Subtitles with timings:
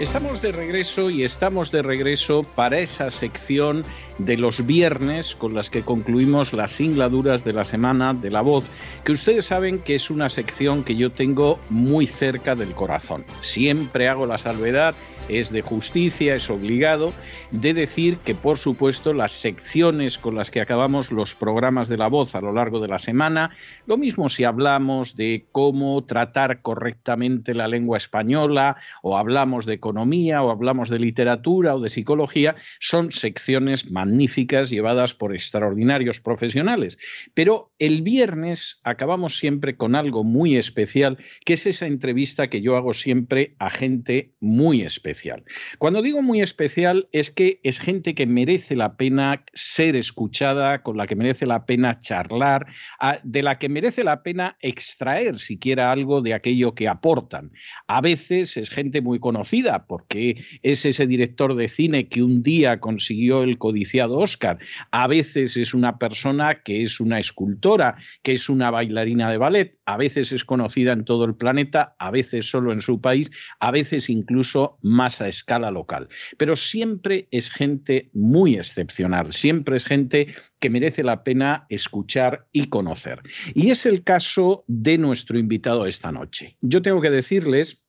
[0.00, 3.84] Estamos de regreso y estamos de regreso para esa sección
[4.16, 8.70] de los viernes con las que concluimos las singladuras de la semana de la voz,
[9.04, 13.26] que ustedes saben que es una sección que yo tengo muy cerca del corazón.
[13.42, 14.94] Siempre hago la salvedad
[15.38, 17.12] es de justicia, es obligado,
[17.50, 22.08] de decir que, por supuesto, las secciones con las que acabamos los programas de la
[22.08, 23.50] voz a lo largo de la semana,
[23.86, 30.42] lo mismo si hablamos de cómo tratar correctamente la lengua española, o hablamos de economía,
[30.42, 36.98] o hablamos de literatura o de psicología, son secciones magníficas llevadas por extraordinarios profesionales.
[37.34, 42.76] Pero el viernes acabamos siempre con algo muy especial, que es esa entrevista que yo
[42.76, 45.19] hago siempre a gente muy especial.
[45.78, 50.96] Cuando digo muy especial es que es gente que merece la pena ser escuchada, con
[50.96, 52.66] la que merece la pena charlar,
[53.24, 57.52] de la que merece la pena extraer siquiera algo de aquello que aportan.
[57.86, 62.80] A veces es gente muy conocida porque es ese director de cine que un día
[62.80, 64.58] consiguió el codiciado Oscar.
[64.90, 69.78] A veces es una persona que es una escultora, que es una bailarina de ballet.
[69.86, 73.70] A veces es conocida en todo el planeta, a veces solo en su país, a
[73.70, 76.08] veces incluso más a escala local.
[76.36, 82.66] Pero siempre es gente muy excepcional, siempre es gente que merece la pena escuchar y
[82.66, 83.22] conocer.
[83.54, 86.56] Y es el caso de nuestro invitado esta noche.
[86.60, 87.82] Yo tengo que decirles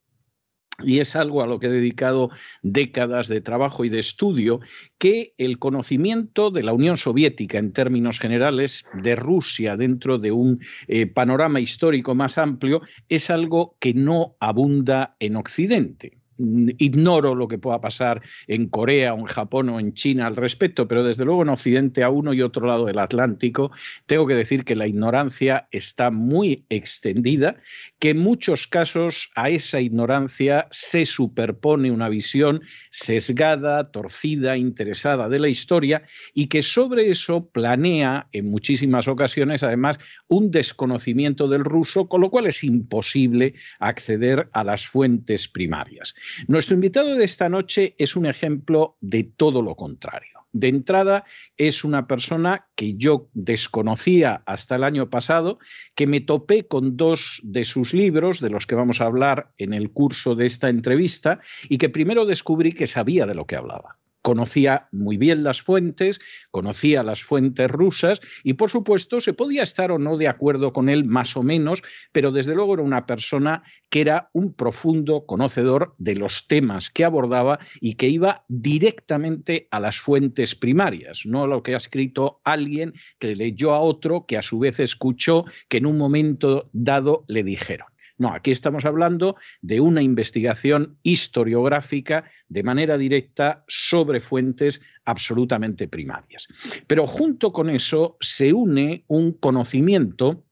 [0.83, 2.29] y es algo a lo que he dedicado
[2.63, 4.61] décadas de trabajo y de estudio,
[4.97, 10.59] que el conocimiento de la Unión Soviética en términos generales, de Rusia dentro de un
[10.87, 16.20] eh, panorama histórico más amplio, es algo que no abunda en Occidente.
[16.37, 20.35] Mm, ignoro lo que pueda pasar en Corea o en Japón o en China al
[20.37, 23.71] respecto, pero desde luego en Occidente, a uno y otro lado del Atlántico,
[24.05, 27.57] tengo que decir que la ignorancia está muy extendida,
[27.99, 35.39] que en muchos casos a esa ignorancia se superpone una visión sesgada, torcida, interesada de
[35.39, 36.03] la historia
[36.33, 42.29] y que sobre eso planea en muchísimas ocasiones además un desconocimiento del ruso, con lo
[42.29, 46.15] cual es imposible acceder a las fuentes primarias.
[46.47, 50.45] Nuestro invitado de esta noche es un ejemplo de todo lo contrario.
[50.53, 51.23] De entrada,
[51.55, 55.59] es una persona que yo desconocía hasta el año pasado,
[55.95, 59.73] que me topé con dos de sus libros, de los que vamos a hablar en
[59.73, 61.39] el curso de esta entrevista,
[61.69, 66.19] y que primero descubrí que sabía de lo que hablaba conocía muy bien las fuentes,
[66.51, 70.89] conocía las fuentes rusas y por supuesto se podía estar o no de acuerdo con
[70.89, 75.95] él más o menos, pero desde luego era una persona que era un profundo conocedor
[75.97, 81.63] de los temas que abordaba y que iba directamente a las fuentes primarias, no lo
[81.63, 85.85] que ha escrito alguien que leyó a otro que a su vez escuchó que en
[85.85, 87.87] un momento dado le dijeron.
[88.21, 96.47] No, aquí estamos hablando de una investigación historiográfica de manera directa sobre fuentes absolutamente primarias.
[96.85, 100.45] Pero junto con eso se une un conocimiento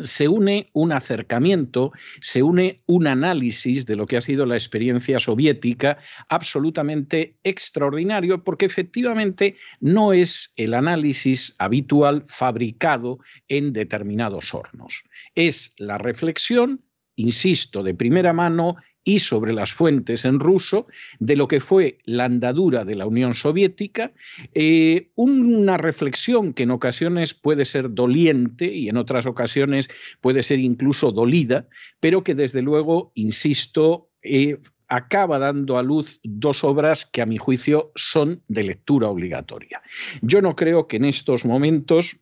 [0.00, 5.18] se une un acercamiento, se une un análisis de lo que ha sido la experiencia
[5.18, 13.18] soviética absolutamente extraordinario, porque efectivamente no es el análisis habitual fabricado
[13.48, 15.04] en determinados hornos.
[15.34, 16.84] Es la reflexión,
[17.16, 20.86] insisto, de primera mano y sobre las fuentes en ruso
[21.18, 24.12] de lo que fue la andadura de la Unión Soviética,
[24.54, 29.88] eh, una reflexión que en ocasiones puede ser doliente y en otras ocasiones
[30.20, 31.68] puede ser incluso dolida,
[32.00, 34.58] pero que desde luego, insisto, eh,
[34.88, 39.82] acaba dando a luz dos obras que a mi juicio son de lectura obligatoria.
[40.22, 42.16] Yo no creo que en estos momentos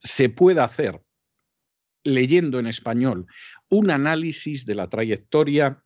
[0.00, 1.02] se pueda hacer,
[2.04, 3.26] leyendo en español,
[3.68, 5.81] un análisis de la trayectoria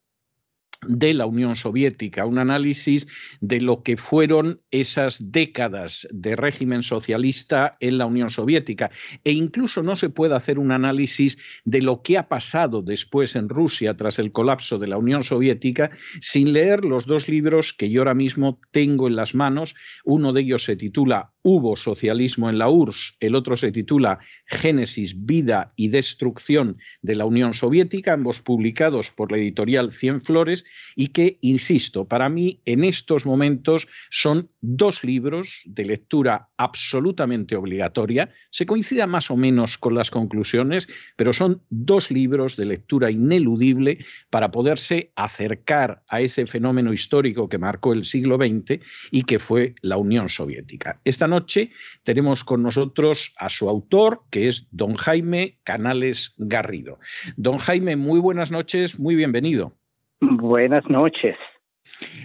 [0.86, 3.06] de la Unión Soviética, un análisis
[3.40, 8.90] de lo que fueron esas décadas de régimen socialista en la Unión Soviética.
[9.24, 13.48] E incluso no se puede hacer un análisis de lo que ha pasado después en
[13.48, 15.90] Rusia tras el colapso de la Unión Soviética
[16.20, 19.74] sin leer los dos libros que yo ahora mismo tengo en las manos.
[20.04, 25.24] Uno de ellos se titula Hubo socialismo en la URSS, el otro se titula Génesis,
[25.26, 30.64] vida y destrucción de la Unión Soviética, ambos publicados por la editorial Cien Flores
[30.94, 38.30] y que, insisto, para mí en estos momentos son dos libros de lectura absolutamente obligatoria.
[38.50, 44.04] Se coincida más o menos con las conclusiones, pero son dos libros de lectura ineludible
[44.30, 48.80] para poderse acercar a ese fenómeno histórico que marcó el siglo XX
[49.10, 51.00] y que fue la Unión Soviética.
[51.04, 51.70] Esta noche
[52.02, 56.98] tenemos con nosotros a su autor, que es don Jaime Canales Garrido.
[57.36, 59.76] Don Jaime, muy buenas noches, muy bienvenido.
[60.20, 61.36] Buenas noches.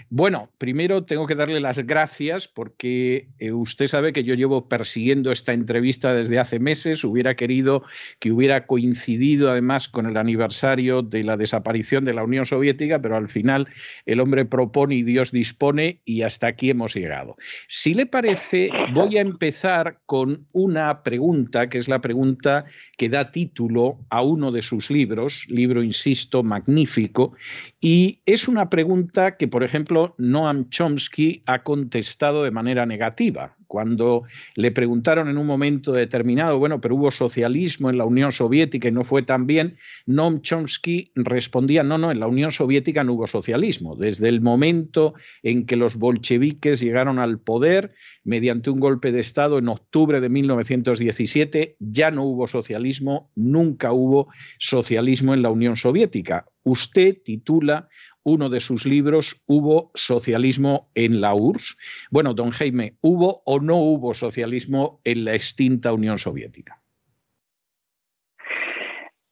[0.10, 5.32] Bueno, primero tengo que darle las gracias porque eh, usted sabe que yo llevo persiguiendo
[5.32, 7.04] esta entrevista desde hace meses.
[7.04, 7.84] Hubiera querido
[8.20, 13.16] que hubiera coincidido además con el aniversario de la desaparición de la Unión Soviética, pero
[13.16, 13.68] al final
[14.06, 17.38] el hombre propone y Dios dispone y hasta aquí hemos llegado.
[17.68, 22.66] Si le parece, voy a empezar con una pregunta, que es la pregunta
[22.98, 27.34] que da título a uno de sus libros, libro, insisto, magnífico,
[27.80, 33.56] y es una pregunta que por ejemplo, Noam Chomsky ha contestado de manera negativa.
[33.68, 34.24] Cuando
[34.56, 38.92] le preguntaron en un momento determinado, bueno, pero hubo socialismo en la Unión Soviética y
[38.92, 43.28] no fue tan bien, Noam Chomsky respondía, no, no, en la Unión Soviética no hubo
[43.28, 43.96] socialismo.
[43.96, 45.14] Desde el momento
[45.44, 47.94] en que los bolcheviques llegaron al poder
[48.24, 54.28] mediante un golpe de Estado en octubre de 1917, ya no hubo socialismo, nunca hubo
[54.58, 56.46] socialismo en la Unión Soviética.
[56.64, 57.88] Usted titula
[58.24, 61.78] uno de sus libros, ¿Hubo socialismo en la URSS?
[62.12, 66.82] Bueno, don Jaime, ¿hubo o no hubo socialismo en la extinta Unión Soviética?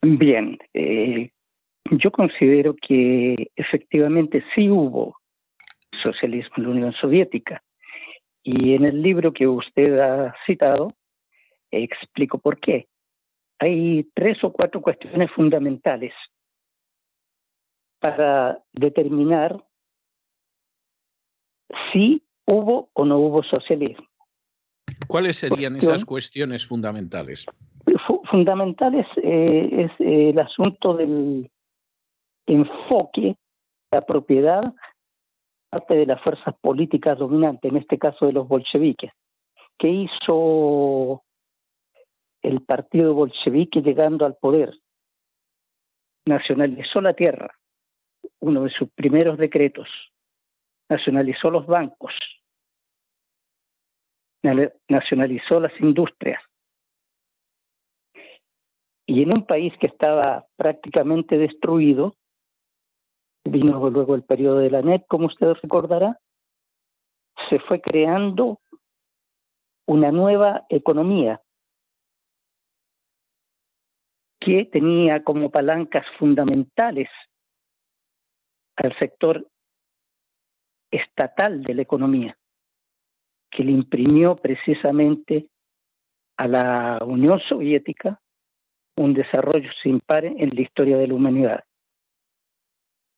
[0.01, 1.31] Bien, eh,
[1.91, 5.17] yo considero que efectivamente sí hubo
[6.01, 7.61] socialismo en la Unión Soviética.
[8.43, 10.93] Y en el libro que usted ha citado,
[11.71, 12.87] explico por qué.
[13.59, 16.13] Hay tres o cuatro cuestiones fundamentales
[17.99, 19.63] para determinar
[21.91, 24.05] si hubo o no hubo socialismo.
[25.07, 27.45] ¿Cuáles serían esas cuestiones fundamentales?
[28.29, 31.49] fundamentales eh, es eh, el asunto del
[32.45, 33.35] enfoque,
[33.91, 34.73] la propiedad,
[35.69, 39.11] parte de las fuerzas políticas dominantes, en este caso de los bolcheviques,
[39.77, 41.23] que hizo
[42.41, 44.73] el partido bolchevique llegando al poder.
[46.25, 47.58] Nacionalizó la tierra,
[48.39, 49.87] uno de sus primeros decretos,
[50.89, 52.13] nacionalizó los bancos,
[54.87, 56.41] nacionalizó las industrias.
[59.05, 62.15] Y en un país que estaba prácticamente destruido,
[63.43, 66.19] vino luego el periodo de la NET, como usted recordará,
[67.49, 68.59] se fue creando
[69.87, 71.41] una nueva economía
[74.39, 77.09] que tenía como palancas fundamentales
[78.79, 79.45] al sector
[80.89, 82.37] estatal de la economía,
[83.51, 85.47] que le imprimió precisamente
[86.37, 88.21] a la Unión Soviética
[88.95, 91.63] un desarrollo sin par en la historia de la humanidad.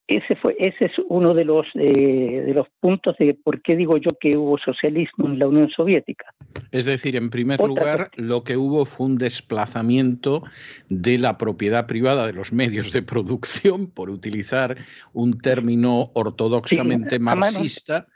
[0.08, 3.96] Ese, fue, ese es uno de los, eh, de los puntos de por qué digo
[3.98, 6.34] yo que hubo socialismo en la Unión Soviética.
[6.72, 10.42] Es decir, en primer lugar, lo que hubo fue un desplazamiento
[10.88, 14.76] de la propiedad privada de los medios de producción, por utilizar
[15.12, 18.06] un término ortodoxamente marxista,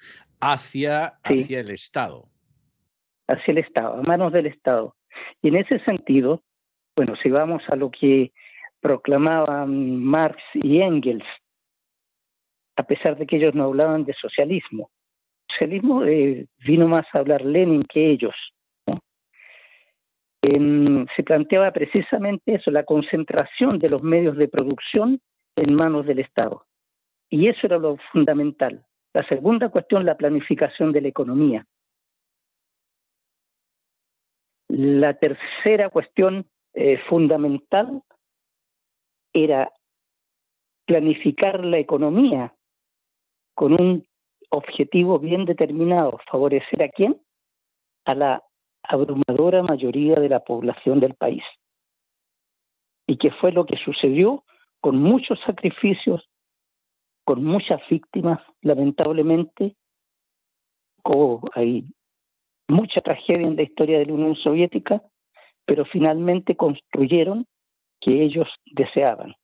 [0.41, 2.29] hacia, hacia el Estado.
[3.29, 4.97] Hacia el Estado, a manos del Estado.
[5.41, 6.43] Y en ese sentido,
[6.97, 8.33] bueno, si vamos a lo que
[8.81, 11.25] proclamaban Marx y Engels
[12.77, 14.91] a pesar de que ellos no hablaban de socialismo.
[15.49, 18.35] Socialismo eh, vino más a hablar Lenin que ellos.
[21.17, 25.21] Se planteaba precisamente eso, la concentración de los medios de producción
[25.57, 26.67] en manos del Estado.
[27.29, 28.85] Y eso era lo fundamental.
[29.13, 31.67] La segunda cuestión, la planificación de la economía.
[34.69, 38.03] La tercera cuestión eh, fundamental
[39.33, 39.73] era
[40.87, 42.55] planificar la economía
[43.57, 44.07] con un
[44.51, 47.21] objetivo bien determinado, favorecer a quién?
[48.05, 48.45] A la
[48.85, 51.43] abrumadora mayoría de la población del país.
[53.09, 54.45] Y que fue lo que sucedió
[54.81, 56.29] con muchos sacrificios
[57.27, 59.75] con muchas víctimas, lamentablemente.
[61.55, 61.85] hay
[62.69, 65.03] mucha tragedia en la historia de la Unión Soviética,
[65.65, 67.45] pero finalmente construyeron
[68.01, 69.35] que ellos deseaban.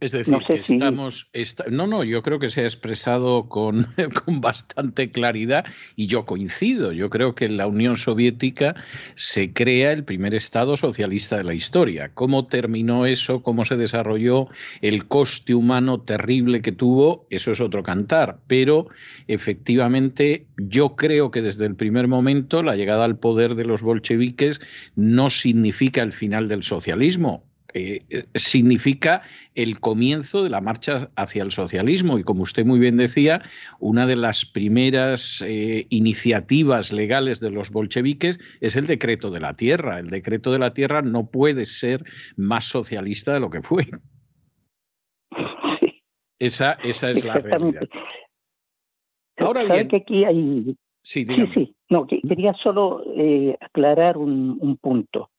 [0.00, 1.28] Es decir, que estamos.
[1.70, 3.88] no, no, yo creo que se ha expresado con,
[4.24, 5.64] con, bastante claridad
[5.96, 6.92] y yo coincido.
[6.92, 8.76] Yo creo que en la Unión Soviética
[9.16, 12.12] se crea el primer Estado socialista de la historia.
[12.14, 13.42] ¿Cómo terminó eso?
[13.42, 14.48] ¿Cómo se desarrolló?
[14.82, 18.38] El coste humano terrible que tuvo, eso es otro cantar.
[18.46, 18.86] Pero
[19.26, 24.60] efectivamente, yo creo que desde el primer momento la llegada al poder de los bolcheviques
[24.94, 29.20] no significa el final del socialismo eh, eh, significa
[29.54, 32.18] el comienzo de la marcha hacia el socialismo.
[32.18, 33.42] Y como usted muy bien decía,
[33.78, 39.54] una de las primeras eh, iniciativas legales de los bolcheviques es el decreto de la
[39.54, 39.98] tierra.
[39.98, 42.04] El decreto de la tierra no puede ser
[42.36, 43.86] más socialista de lo que fue.
[46.38, 47.82] Esa, esa es la realidad.
[49.38, 49.88] Ahora bien.
[49.88, 50.76] Que aquí hay...
[51.02, 53.02] Sí, sí, No, quería solo
[53.60, 55.30] aclarar un punto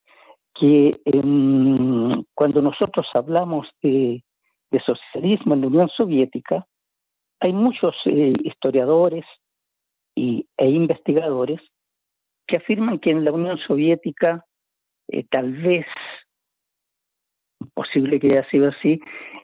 [0.60, 4.24] que em, cuando nosotros hablamos de,
[4.86, 6.66] socialismo en la Unión Soviética,
[7.40, 9.26] hay muchos eh, historiadores
[10.16, 11.60] y, e investigadores
[12.46, 14.46] que afirman que en la Unión Soviética
[15.08, 15.86] eh, tal vez,
[17.74, 19.00] posible que haya sido así,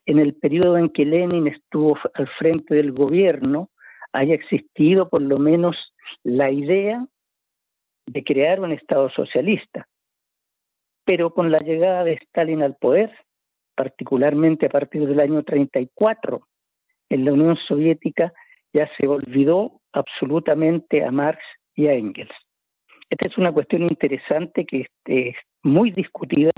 [0.05, 3.69] en el periodo en que Lenin estuvo al frente del gobierno,
[4.13, 5.75] haya existido por lo menos
[6.23, 7.05] la idea
[8.05, 9.87] de crear un Estado socialista.
[11.05, 13.11] Pero con la llegada de Stalin al poder,
[13.75, 16.41] particularmente a partir del año 34,
[17.09, 18.33] en la Unión Soviética
[18.73, 21.41] ya se olvidó absolutamente a Marx
[21.75, 22.33] y a Engels.
[23.09, 26.51] Esta es una cuestión interesante que es muy discutida,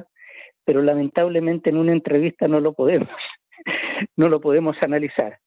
[0.63, 3.09] pero lamentablemente en una entrevista no lo podemos,
[4.15, 5.39] no lo podemos analizar.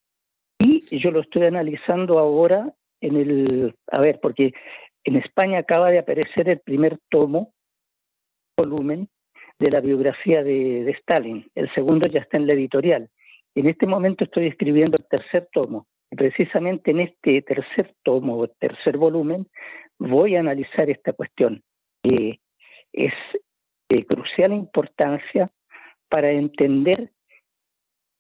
[0.59, 4.52] Y yo lo estoy analizando ahora en el, a ver, porque
[5.04, 7.54] en España acaba de aparecer el primer tomo
[8.60, 9.08] volumen
[9.58, 11.50] de la biografía de, Stalin.
[11.54, 13.08] El segundo ya está en la editorial.
[13.54, 15.86] En este momento estoy escribiendo el tercer tomo.
[16.10, 19.46] precisamente en este tercer tomo, tercer volumen,
[19.98, 21.62] voy a analizar esta cuestión,
[22.02, 22.40] que
[22.92, 23.14] es
[23.88, 25.50] de crucial importancia
[26.08, 27.10] para entender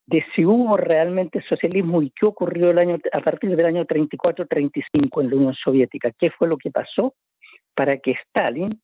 [0.06, 2.70] de si hubo realmente socialismo y qué ocurrió
[3.12, 7.14] a partir del año 34-35 en la Unión Soviética, qué fue lo que pasó
[7.74, 8.80] para que Stalin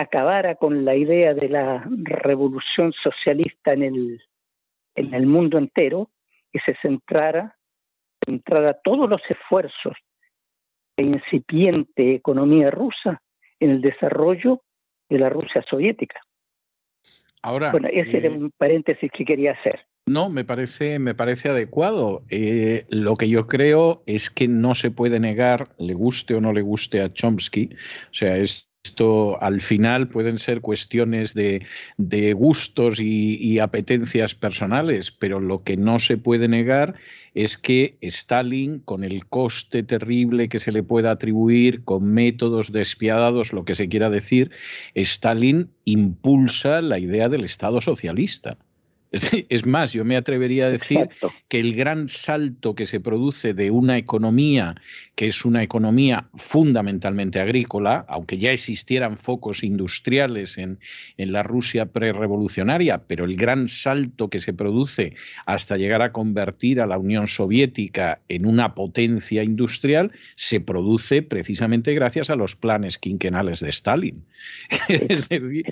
[0.00, 4.22] acabara con la idea de la revolución socialista en el,
[4.94, 6.10] en el mundo entero
[6.50, 7.58] y se centrara,
[8.24, 9.94] centrara todos los esfuerzos
[10.96, 13.20] de incipiente economía rusa
[13.58, 14.62] en el desarrollo
[15.10, 16.18] de la Rusia soviética.
[17.42, 19.86] Ahora, bueno, ese era eh, un paréntesis que quería hacer.
[20.06, 22.24] No, me parece, me parece adecuado.
[22.30, 26.54] Eh, lo que yo creo es que no se puede negar, le guste o no
[26.54, 31.66] le guste a Chomsky, o sea, es esto al final pueden ser cuestiones de,
[32.34, 36.94] gustos y, apetencias personales, pero lo que no se puede negar
[37.34, 43.52] es que Stalin, con el coste terrible que se le pueda atribuir, con métodos despiadados,
[43.52, 44.50] lo que se quiera decir,
[44.94, 48.56] Stalin impulsa la idea del Estado socialista.
[49.12, 51.08] Es más, yo me atrevería a decir
[51.48, 54.76] que el gran salto que se produce de una economía
[55.20, 60.78] que es una economía fundamentalmente agrícola, aunque ya existieran focos industriales en,
[61.18, 65.14] en la Rusia prerevolucionaria, pero el gran salto que se produce
[65.44, 71.92] hasta llegar a convertir a la Unión Soviética en una potencia industrial se produce precisamente
[71.92, 74.24] gracias a los planes quinquenales de Stalin.
[74.88, 75.66] es decir,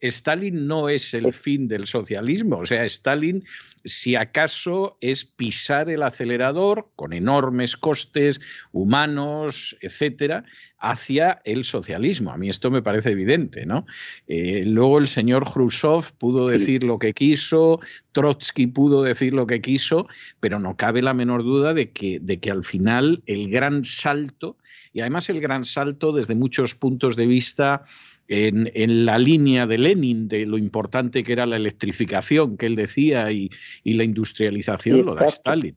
[0.00, 3.44] Stalin no es el fin del socialismo o sea, Stalin,
[3.84, 8.40] si acaso, es pisar el acelerador con enormes costes
[8.72, 10.44] humanos, etcétera,
[10.78, 12.30] hacia el socialismo.
[12.32, 13.86] A mí esto me parece evidente, ¿no?
[14.26, 17.80] Eh, luego el señor Khrushchev pudo decir lo que quiso,
[18.12, 20.06] Trotsky pudo decir lo que quiso,
[20.40, 24.56] pero no cabe la menor duda de que, de que al final el gran salto,
[24.92, 27.84] y además el gran salto desde muchos puntos de vista
[28.28, 33.32] en, la línea de Lenin, de lo importante que era la electrificación que él decía
[33.32, 33.50] y,
[33.84, 35.76] la industrialización, lo da Stalin.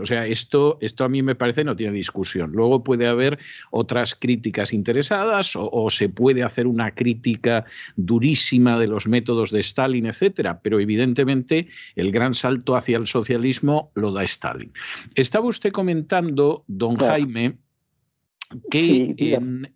[0.00, 2.50] O sea, esto, esto a mí me parece no tiene discusión.
[2.52, 3.38] Luego puede haber
[3.70, 10.06] otras críticas interesadas o, se puede hacer una crítica durísima de los métodos de Stalin,
[10.06, 14.72] etcétera, pero evidentemente el gran salto hacia el socialismo lo da Stalin.
[15.14, 17.58] Estaba usted comentando, don Jaime,
[18.70, 19.14] que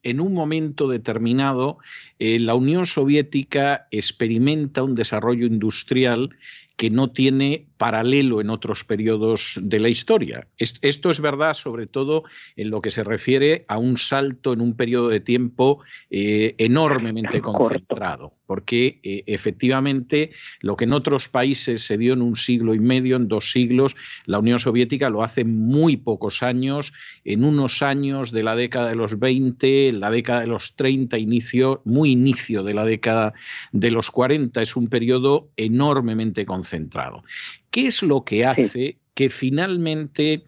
[0.03, 1.79] en, un momento determinado
[2.19, 6.31] eh, la Unión Soviética experimenta un desarrollo industrial
[6.77, 10.47] que no tiene paralelo en otros periodos de la historia.
[10.59, 12.25] Esto es verdad sobre todo
[12.57, 17.41] en lo que se refiere a un salto en un periodo de tiempo eh, enormemente
[17.41, 22.81] concentrado, porque eh, efectivamente lo que en otros países se dio en un siglo y
[22.81, 23.97] medio, en dos siglos,
[24.27, 26.93] la Unión Soviética lo hace en muy pocos años,
[27.25, 31.83] en unos años de la década de los 20, la década de los 30, inicio,
[31.85, 33.33] muy inicio de la década
[33.73, 37.25] de los 40, es un periodo enormemente concentrado centrado.
[37.71, 40.45] ¿Qué es lo que hace que finalmente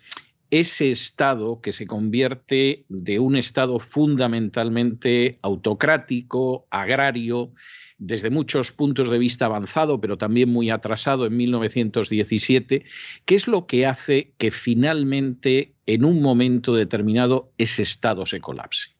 [0.50, 7.52] ese Estado que se convierte de un Estado fundamentalmente autocrático, agrario,
[7.98, 12.84] desde muchos puntos de vista avanzado, pero también muy atrasado en 1917,
[13.24, 18.90] ¿qué es lo que hace que finalmente en un momento determinado ese Estado se colapse?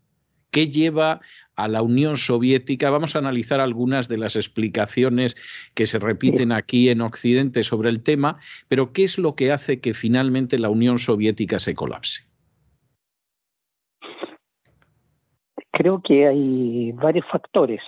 [0.52, 1.20] ¿Qué lleva
[1.56, 2.90] a la Unión Soviética.
[2.90, 5.36] Vamos a analizar algunas de las explicaciones
[5.74, 9.80] que se repiten aquí en Occidente sobre el tema, pero ¿qué es lo que hace
[9.80, 12.24] que finalmente la Unión Soviética se colapse?
[15.70, 17.80] Creo que hay varios factores.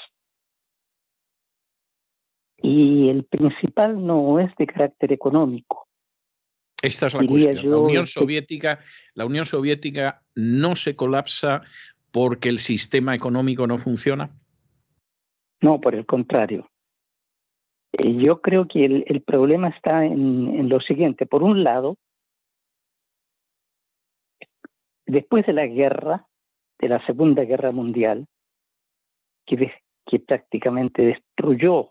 [2.58, 5.86] Y el principal no es de carácter económico.
[6.84, 7.70] Esta es la cuestión.
[7.70, 8.80] la Unión Soviética,
[9.14, 11.62] la Unión Soviética no se colapsa
[12.14, 14.30] porque el sistema económico no funciona?
[15.60, 16.70] No, por el contrario.
[17.90, 21.26] Eh, yo creo que el, problema está en, lo siguiente.
[21.26, 21.96] Por un lado,
[25.06, 26.28] después de la guerra,
[26.78, 28.26] de la Segunda Guerra Mundial,
[29.44, 29.72] que,
[30.24, 31.90] prácticamente destruyó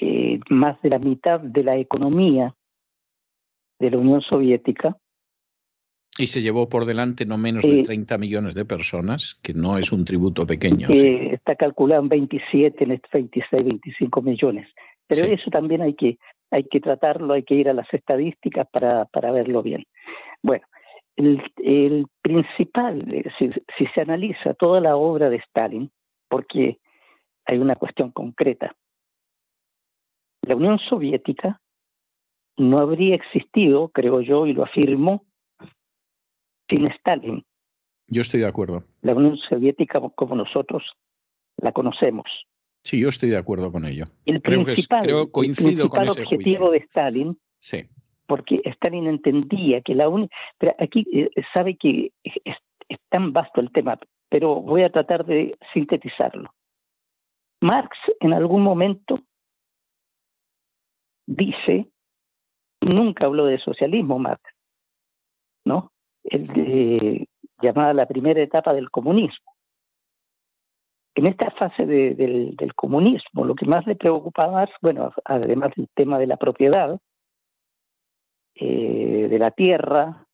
[0.00, 2.54] eh, más de la mitad de la economía
[3.80, 4.96] de la Unión Soviética,
[6.18, 9.92] y se llevó por delante no menos de 30 millones de personas, que no es
[9.92, 10.88] un tributo pequeño.
[10.90, 14.68] Está calculado en 27, en 26, 25 millones.
[15.06, 16.18] Pero eso también hay que,
[16.50, 19.84] hay que tratarlo, hay que ir a las estadísticas para, para verlo bien.
[20.42, 20.64] Bueno,
[21.16, 25.90] el, el principal, eh, si, si se analiza toda la obra de Stalin,
[26.28, 26.78] porque
[27.46, 28.74] hay una cuestión concreta,
[30.42, 31.60] la Unión Soviética
[32.56, 35.24] no habría existido, creo yo, y lo afirmo,
[36.70, 37.44] sin Stalin.
[38.06, 38.84] Yo estoy de acuerdo.
[39.02, 40.82] La Unión Soviética, como nosotros
[41.58, 42.26] la conocemos.
[42.82, 44.06] Sí, yo estoy de acuerdo con ello.
[44.24, 47.86] El principal, objetivo de Stalin, sí.
[48.26, 50.34] porque Stalin entendía que la única...
[50.58, 52.56] Pero aquí eh, sabe que es,
[53.08, 56.52] tan vasto el tema, pero voy a tratar de sintetizarlo.
[57.60, 59.20] Marx en algún momento
[61.26, 61.90] dice,
[62.80, 64.42] nunca habló de socialismo Marx,
[65.64, 65.92] ¿no?
[66.24, 67.26] El
[67.60, 69.54] llamada la primera etapa del comunismo.
[71.14, 76.26] En esta fase del, comunismo, lo que más le preocupaba, bueno, además del tema de
[76.26, 76.98] la propiedad,
[78.54, 80.26] eh, de la tierra,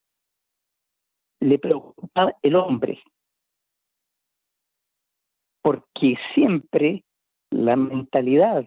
[1.40, 3.02] le preocupaba el hombre,
[5.62, 7.04] porque siempre
[7.50, 8.66] la mentalidad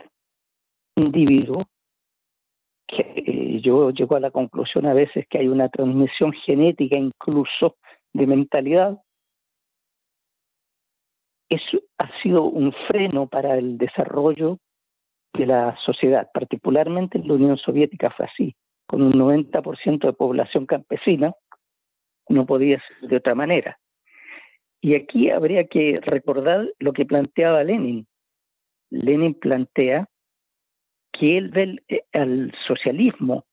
[0.95, 1.67] individuo
[2.97, 7.77] eh, yo llego a la conclusión a veces que hay una transmisión genética incluso
[8.13, 8.97] de mentalidad.
[11.49, 14.59] Eso ha sido un freno para el desarrollo
[15.33, 18.55] de la sociedad, particularmente en la Unión Soviética fue así,
[18.87, 21.33] con un 90% de población campesina,
[22.27, 23.79] no podía ser de otra manera.
[24.81, 28.07] Y aquí habría que recordar lo que planteaba Lenin.
[28.89, 30.07] Lenin plantea
[31.11, 33.45] que él ve eh, al socialismo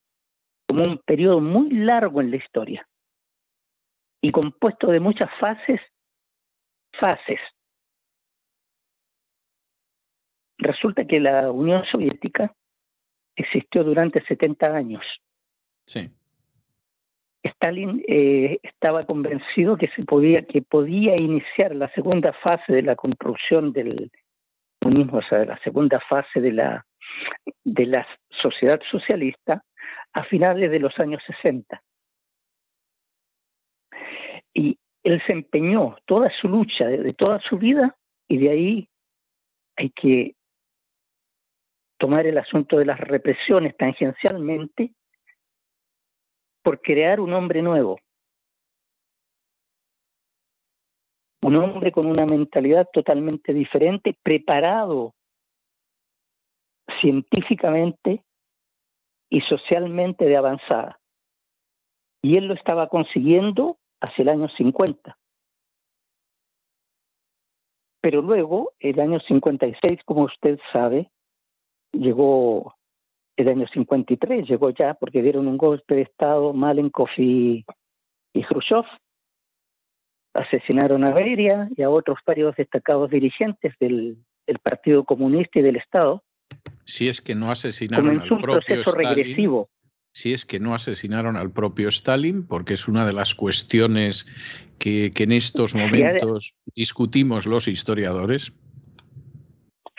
[0.67, 2.87] como un periodo muy largo en la historia
[4.21, 5.79] y compuesto de muchas fases,
[6.99, 7.39] fases.
[10.57, 12.53] Resulta que la Unión Soviética
[13.35, 15.05] existió durante 70 años.
[15.85, 16.09] Sí.
[17.43, 22.95] Stalin eh, estaba convencido que se podía que podía iniciar la segunda fase de la
[22.95, 24.11] construcción del
[24.81, 26.85] comunismo, o sea, la segunda fase de la
[27.63, 29.63] de la sociedad socialista
[30.13, 31.81] a finales de los años 60.
[34.53, 37.95] Y él se empeñó toda su lucha, de, toda su vida,
[38.27, 38.89] y de ahí
[39.75, 40.35] hay que
[41.97, 44.93] tomar el asunto de las represiones tangencialmente
[46.63, 47.99] por crear un hombre nuevo.
[51.41, 55.13] Un hombre con una mentalidad totalmente diferente, preparado
[57.01, 58.23] científicamente
[59.29, 60.99] y socialmente de avanzada.
[62.21, 65.17] Y él lo estaba consiguiendo hacia el año 50.
[68.01, 71.11] Pero luego, el año 56, como usted sabe,
[71.91, 72.75] llegó
[73.37, 77.65] el año 53, llegó ya porque dieron un golpe de Estado Malenkov y,
[78.33, 78.85] y Khrushchev.
[80.33, 84.17] Asesinaron a Beria y a otros varios destacados dirigentes del,
[84.63, 86.23] Partido Comunista y del Estado.
[86.85, 89.65] Si es que no asesinaron al propio Stalin,
[90.13, 94.25] Si es que no asesinaron al propio Stalin, porque es una de las cuestiones
[94.79, 98.53] que, que en estos momentos discutimos los historiadores.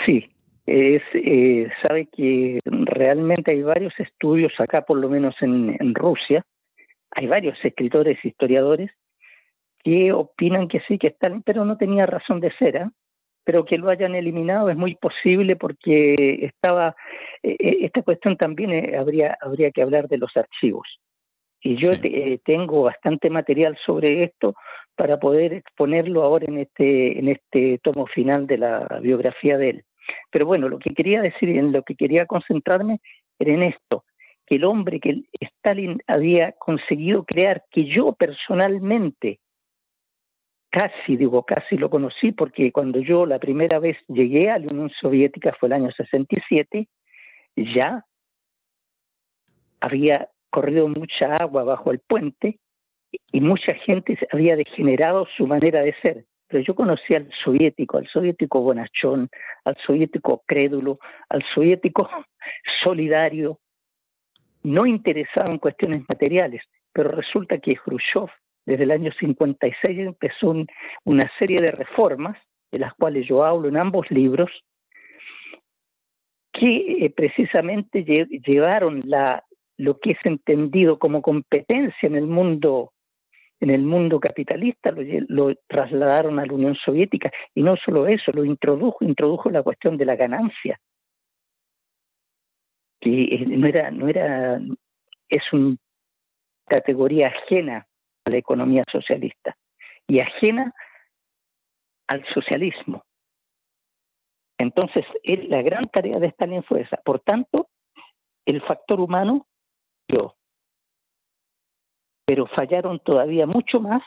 [0.04, 0.30] Sí,
[0.68, 6.44] es, eh, sabe que realmente hay varios estudios acá, por lo menos en, Rusia,
[7.11, 8.90] hay varios escritores, historiadores,
[9.82, 12.90] que opinan que sí, que Stalin, pero no tenía razón de ser, ¿eh?
[13.48, 16.94] Pero que lo hayan eliminado es muy posible porque estaba,
[17.42, 20.87] eh, eh, esta cuestión también habría, habría que hablar de los archivos.
[21.62, 21.92] Y yo
[22.44, 24.54] tengo bastante material sobre esto
[24.94, 29.84] para poder exponerlo ahora en este, en este tomo final de la biografía de él.
[30.30, 33.00] Pero bueno, lo que quería decir, en lo que quería concentrarme
[33.38, 34.04] era en esto,
[34.44, 39.40] que el hombre que Stalin había conseguido crear, que yo personalmente
[40.70, 44.90] casi, digo casi lo conocí, porque cuando yo la primera vez llegué a la Unión
[45.00, 46.88] Soviética fue el año 67,
[47.57, 48.04] ya
[49.81, 52.59] había corrido mucha agua bajo el puente
[53.33, 56.24] y mucha gente había degenerado su manera de ser.
[56.48, 59.28] Pero yo conocí al soviético, al soviético bonachón,
[59.64, 62.09] al soviético crédulo, al soviético
[62.83, 63.61] solidario,
[64.62, 68.28] no interesado en cuestiones materiales, pero resulta que Khrushchev
[68.68, 70.54] desde el año 56 empezó
[71.04, 72.37] una serie de reformas,
[72.70, 74.50] de las cuales yo hablo en ambos libros,
[76.52, 79.04] que eh, precisamente llevaron
[79.78, 82.92] lo que es entendido como competencia en el mundo
[83.61, 84.92] en el mundo capitalista,
[85.28, 87.33] lo, trasladaron a la Unión Soviética.
[87.54, 90.78] Y no solo eso, lo introdujo, introdujo la cuestión de la ganancia,
[93.00, 94.61] que eh, no era, no era,
[95.28, 95.76] es una
[96.68, 97.88] categoría ajena
[98.28, 99.56] a la economía socialista
[100.06, 100.74] y ajena
[102.06, 103.02] al socialismo.
[104.58, 106.98] Entonces, la gran tarea de Stalin fue esa.
[106.98, 107.68] Por tanto,
[108.44, 109.46] el factor humano,
[110.08, 110.36] yo,
[112.26, 114.02] pero fallaron todavía mucho más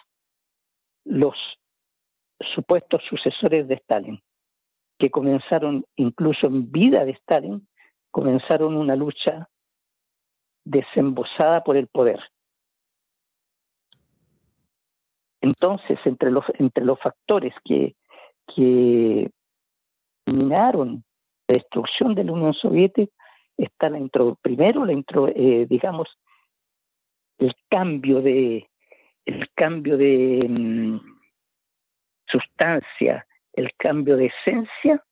[1.06, 1.36] los
[2.54, 4.22] supuestos sucesores de Stalin,
[5.00, 7.68] que comenzaron incluso en vida de Stalin,
[8.12, 9.50] comenzaron una lucha
[10.64, 12.20] desembosada por el poder.
[15.42, 17.96] Entonces, entre los, entre los factores que,
[18.56, 19.30] que
[20.26, 21.04] minaron
[21.48, 23.12] la destrucción de la Unión Soviética
[23.58, 26.08] está la intro, primero la intro, eh, digamos
[27.38, 28.68] el cambio de
[29.26, 31.00] el cambio de mm,
[32.28, 35.04] sustancia, el cambio de esencia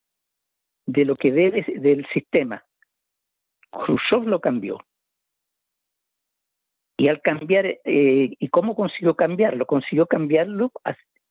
[0.86, 2.64] de lo que debe del sistema.
[3.72, 4.80] Khrushchev lo cambió.
[7.00, 7.80] Y al cambiar, eh,
[8.38, 9.66] ¿y cómo consiguió cambiarlo?
[9.66, 10.70] Consiguió cambiarlo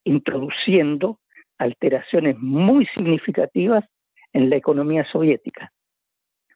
[0.03, 1.19] introduciendo
[1.59, 3.85] alteraciones muy significativas
[4.33, 5.71] en la economía soviética.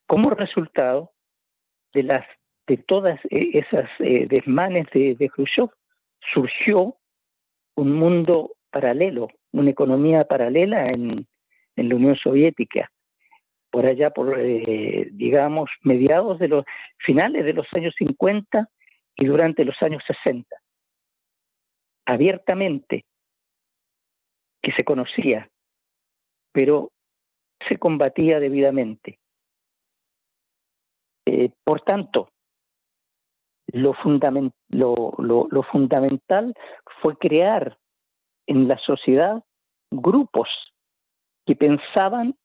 [0.08, 1.12] Como resultado
[1.94, 2.26] de las
[2.66, 5.70] de todas eh, esas eh, desmanes de, Khrushchev
[6.34, 6.96] surgió
[7.76, 11.28] un mundo paralelo, una economía paralela en,
[11.76, 12.90] la Unión Soviética,
[13.70, 16.66] por allá por, digamos, mediados de los
[16.98, 18.70] finales de los años 50
[19.16, 20.56] y durante los años 60.
[22.06, 23.06] Abiertamente,
[24.62, 25.50] que se conocía,
[26.52, 26.92] pero
[27.68, 29.20] se combatía debidamente.
[31.66, 32.30] por tanto,
[33.68, 33.96] lo,
[34.70, 36.54] lo, fundamental
[37.02, 37.78] fue crear
[38.46, 39.42] en la sociedad
[39.92, 40.50] grupos
[41.46, 42.36] que pensaban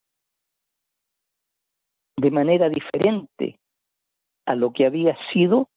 [2.16, 3.60] de manera diferente
[4.46, 5.68] a lo que había sido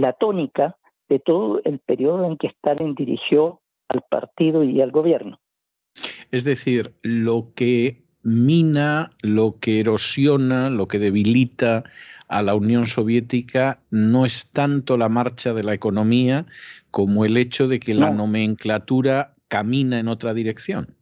[0.00, 0.76] la tónica
[1.08, 5.40] de todo el periodo en que Stalin dirigió al partido y al gobierno.
[6.30, 11.84] Es decir, lo que mina, lo que erosiona, lo que debilita
[12.28, 16.44] a la Unión Soviética no es tanto la marcha de la economía
[16.90, 20.94] como el hecho de que la nomenclatura camina en otra dirección.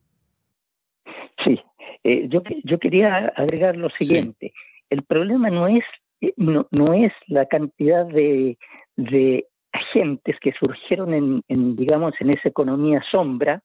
[1.44, 1.60] Sí,
[2.04, 4.52] eh, yo, yo quería agregar lo siguiente.
[4.88, 5.84] El problema no es,
[6.20, 8.56] eh, no, no es la cantidad de,
[8.96, 13.62] de agentes que surgieron en, digamos, en esa economía sombra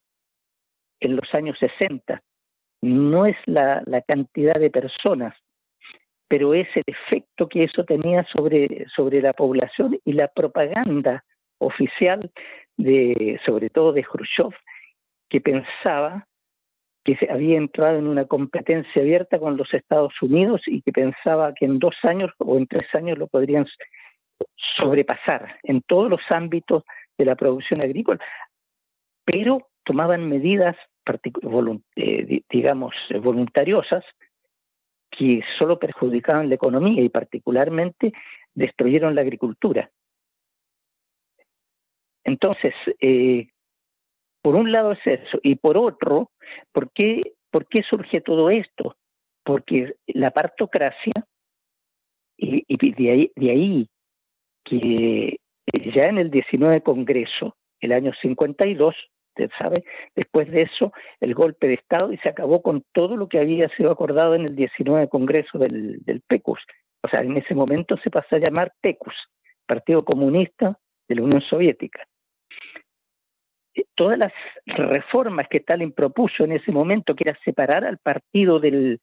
[0.99, 2.21] en los años 60
[2.81, 5.35] no es la, cantidad de personas,
[6.27, 11.23] pero es el efecto que eso tenía sobre, sobre la población y la propaganda
[11.59, 12.31] oficial,
[12.77, 14.53] de, sobre todo de Khrushchev,
[15.29, 16.27] que pensaba
[17.03, 21.53] que se había entrado en una competencia abierta con los Estados Unidos y que pensaba
[21.53, 23.65] que en dos años o en tres años lo podrían
[24.77, 26.83] sobrepasar en todos los ámbitos
[27.17, 28.19] de la producción agrícola,
[29.25, 30.75] pero tomaban medidas,
[31.95, 34.03] eh, digamos, voluntariosas
[35.09, 38.13] que solo perjudicaban la economía y particularmente
[38.53, 39.91] destruyeron la agricultura.
[42.23, 43.49] Entonces, eh,
[44.41, 46.31] por un lado es eso, y por otro,
[46.71, 48.95] ¿por qué, ¿por qué surge todo esto?
[49.43, 51.13] Porque la partocracia,
[52.37, 53.89] y, de ahí
[54.63, 55.37] que
[55.93, 58.95] ya en el 19 Congreso, el año 52,
[59.29, 59.83] usted sabe,
[60.15, 63.69] después de eso, el golpe de Estado y se acabó con todo lo que había
[63.69, 66.59] sido acordado en el 19 Congreso del, del PECUS.
[67.03, 69.15] O sea, en ese momento se pasó a llamar PECUS,
[69.65, 72.05] Partido Comunista de la Unión Soviética.
[73.73, 74.33] Eh, todas las
[74.65, 78.99] reformas que Stalin propuso en ese momento, que era separar al partido del,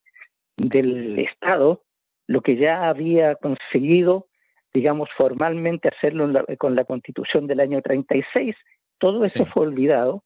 [0.56, 1.82] del Estado,
[2.26, 4.27] lo que ya había conseguido,
[4.72, 6.28] digamos, formalmente hacerlo
[6.58, 8.54] con la constitución del año 36,
[8.98, 10.22] todo eso fue olvidado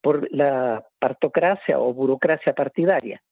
[0.00, 3.22] por la partocracia o burocracia partidaria.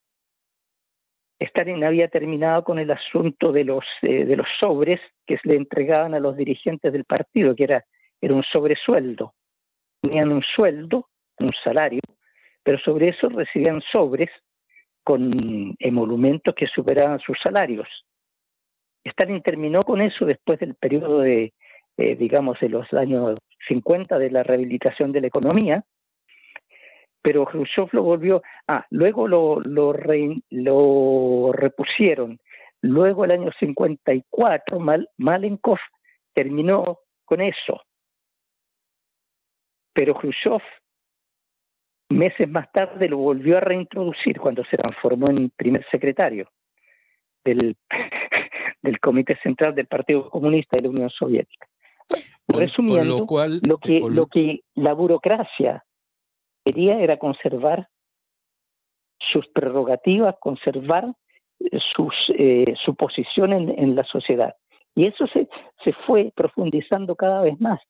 [1.40, 6.14] Stalin había terminado con el asunto de los, eh, de los sobres que le entregaban
[6.14, 7.85] a los dirigentes del partido, que era,
[8.20, 9.35] era un sobresueldo.
[10.03, 12.03] Tenían un sueldo, un salario,
[12.62, 14.31] pero sobre eso recibían sobres
[15.03, 17.88] con emolumentos que superaban sus salarios.
[19.05, 21.53] Stalin terminó con eso después del periodo de,
[21.97, 25.85] eh, digamos, de los años 50 de la rehabilitación de la economía,
[27.23, 29.93] pero Khrushchev lo volvió, ah, luego lo,
[31.53, 32.39] repusieron.
[32.83, 35.79] Luego el año 54, Mal, Malenkov
[36.33, 37.83] terminó con eso.
[39.93, 40.63] Pero Khrushchev,
[42.09, 46.51] meses más tarde, lo volvió a reintroducir cuando se transformó en primer secretario
[47.45, 47.77] del,
[48.83, 51.66] del Comité Central del Partido Comunista de la Unión Soviética.
[52.49, 55.85] Resumiendo, lo, cual, lo, que, lo que la burocracia
[56.64, 57.88] quería era conservar
[59.21, 61.14] sus prerrogativas, conservar
[61.95, 64.55] sus, eh, su posición en, en, la sociedad.
[64.95, 65.49] Y eso se,
[65.85, 67.81] se fue profundizando cada vez más.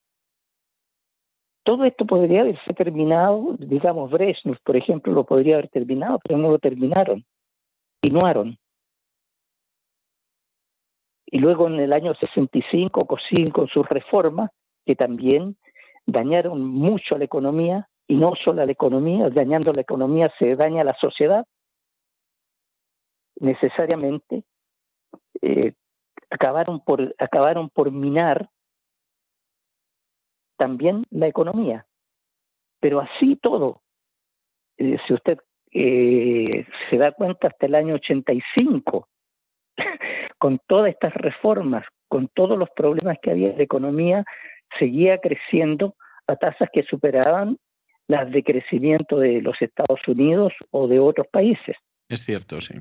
[1.62, 6.50] Todo esto podría haberse terminado, digamos, Brezhnev, por ejemplo, lo podría haber terminado, pero no
[6.50, 7.24] lo terminaron.
[8.03, 8.59] Continuaron.
[11.31, 14.51] Y luego en el año 65 con sus reformas,
[14.85, 15.57] que también
[16.07, 20.57] dañaron mucho a la economía, y no solo a la economía, dañando la economía se
[20.57, 21.47] daña a la sociedad,
[23.37, 24.43] necesariamente
[25.40, 25.75] eh,
[26.31, 28.51] acabaron, por, acabaron por minar
[30.57, 31.87] también la economía.
[32.81, 33.83] Pero así todo,
[34.79, 35.38] eh, si usted
[35.73, 39.09] eh, se da cuenta, hasta el año 85,
[40.38, 44.24] con todas estas reformas, con todos los problemas que había la economía,
[44.78, 45.94] seguía creciendo
[46.26, 47.59] a tasas que superaban
[48.06, 51.76] las de crecimiento de los Estados Unidos o de otros países.
[52.09, 52.74] Es cierto, sí.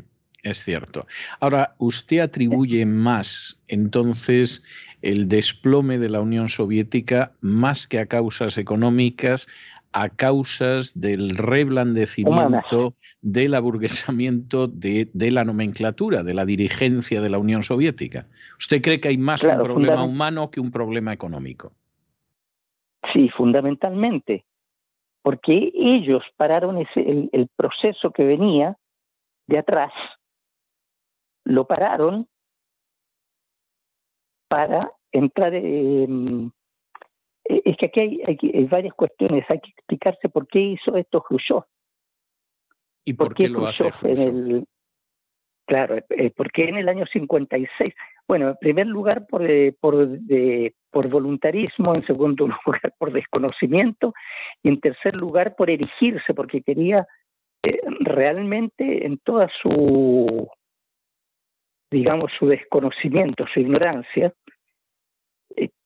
[0.43, 1.05] Es cierto.
[1.39, 4.63] Ahora, usted atribuye más entonces
[5.01, 9.47] el desplome de la Unión Soviética más que a causas económicas,
[9.91, 17.63] a causas del reblandecimiento, del aburguesamiento de, la nomenclatura, de la dirigencia de la Unión
[17.63, 18.27] Soviética.
[18.57, 21.73] ¿Usted cree que hay más un problema humano que un problema económico?
[23.13, 24.45] Sí, fundamentalmente,
[25.21, 28.77] porque ellos pararon ese, el proceso que venía
[29.47, 29.91] de atrás,
[31.49, 32.27] lo pararon
[34.47, 36.51] para entrar en,
[37.45, 41.63] eh, es que aquí hay, varias cuestiones, hay que explicarse por qué hizo esto Khrushchev.
[43.05, 44.65] ¿Y por, qué, lo hace En el,
[45.65, 47.93] claro, eh, porque en el año 56,
[48.27, 54.13] bueno, en primer lugar por, eh, por, de, por voluntarismo, en segundo lugar por desconocimiento
[54.61, 57.07] y en tercer lugar por erigirse, porque quería
[58.01, 60.47] realmente en toda su,
[61.91, 64.33] digamos, su desconocimiento, su ignorancia,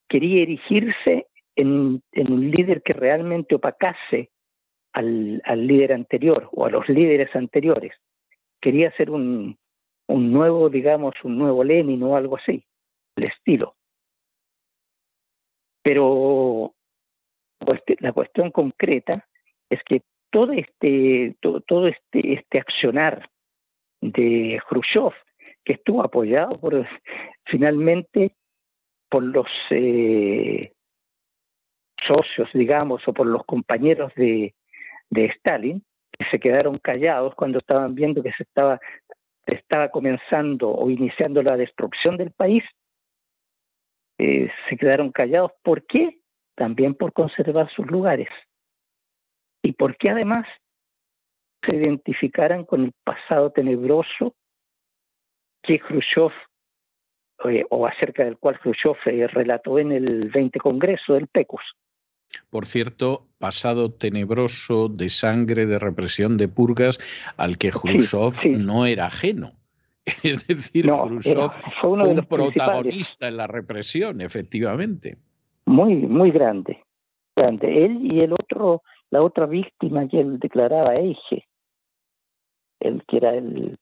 [0.08, 4.30] quería erigirse en, un líder que realmente opacase
[4.92, 7.92] al, líder anterior o a los líderes anteriores.
[8.60, 9.58] Quería ser un,
[10.06, 12.64] un nuevo, digamos, un nuevo Lenin o algo así,
[13.16, 13.76] el estilo.
[15.82, 16.74] Pero
[17.98, 19.26] la cuestión concreta
[19.68, 23.28] es que todo este, todo, todo este, este accionar
[24.00, 25.12] de Khrushchev,
[25.64, 26.86] que estuvo apoyado por
[27.46, 28.34] finalmente
[29.08, 30.72] por los eh,
[32.06, 34.54] socios, digamos, o por los compañeros de,
[35.10, 38.80] de Stalin, que se quedaron callados cuando estaban viendo que se estaba,
[39.46, 42.64] estaba comenzando o iniciando la destrucción del país,
[44.18, 45.52] eh, se quedaron callados.
[45.62, 46.18] ¿Por qué?
[46.54, 48.28] También por conservar sus lugares.
[49.62, 50.46] Y porque además
[51.64, 54.34] se identificaran con el pasado tenebroso
[55.66, 56.32] que Khrushchev,
[57.44, 61.62] eh, o acerca del cual Khrushchev eh, relató en el 20 Congreso del PECUS.
[62.50, 66.98] Por cierto, pasado tenebroso de sangre, de represión, de purgas,
[67.36, 69.52] al que Khrushchev no era ajeno.
[70.22, 71.50] Es decir, Khrushchev
[71.80, 75.16] fue, uno de los un protagonista en la represión, efectivamente.
[75.66, 76.84] Muy, muy grande,
[77.34, 77.86] grande.
[77.86, 81.46] Él y el otro, la otra víctima que él declaraba, Eige,
[82.80, 83.78] el que era el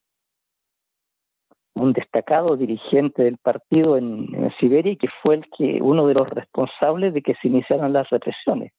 [1.75, 6.29] un destacado dirigente del partido en, Siberia y que fue el que uno de los
[6.29, 8.73] responsables de que se iniciaran las represiones.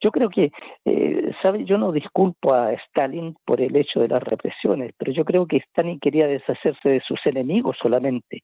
[0.00, 0.50] Yo creo que,
[0.84, 1.64] eh, ¿sabe?
[1.64, 5.58] Yo no disculpo a Stalin por el hecho de las represiones, pero yo creo que
[5.58, 8.42] Stalin quería deshacerse de sus enemigos solamente.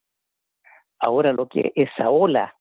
[0.99, 2.55] Ahora lo que esa ola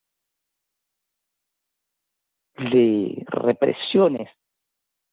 [2.58, 4.30] de represiones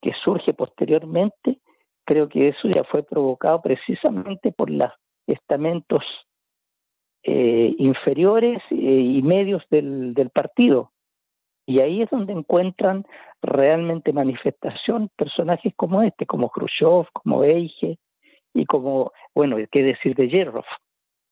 [0.01, 1.61] que surge posteriormente,
[2.05, 4.93] creo que eso ya fue provocado precisamente por las
[5.27, 6.05] estamentos
[7.23, 10.93] eh, inferiores eh, y medios del, del partido.
[11.67, 13.05] Y ahí es donde encuentran
[13.43, 17.99] realmente manifestación personajes como este, como Khrushchev, como Eige
[18.55, 20.65] y como, bueno, qué decir de Yerrov.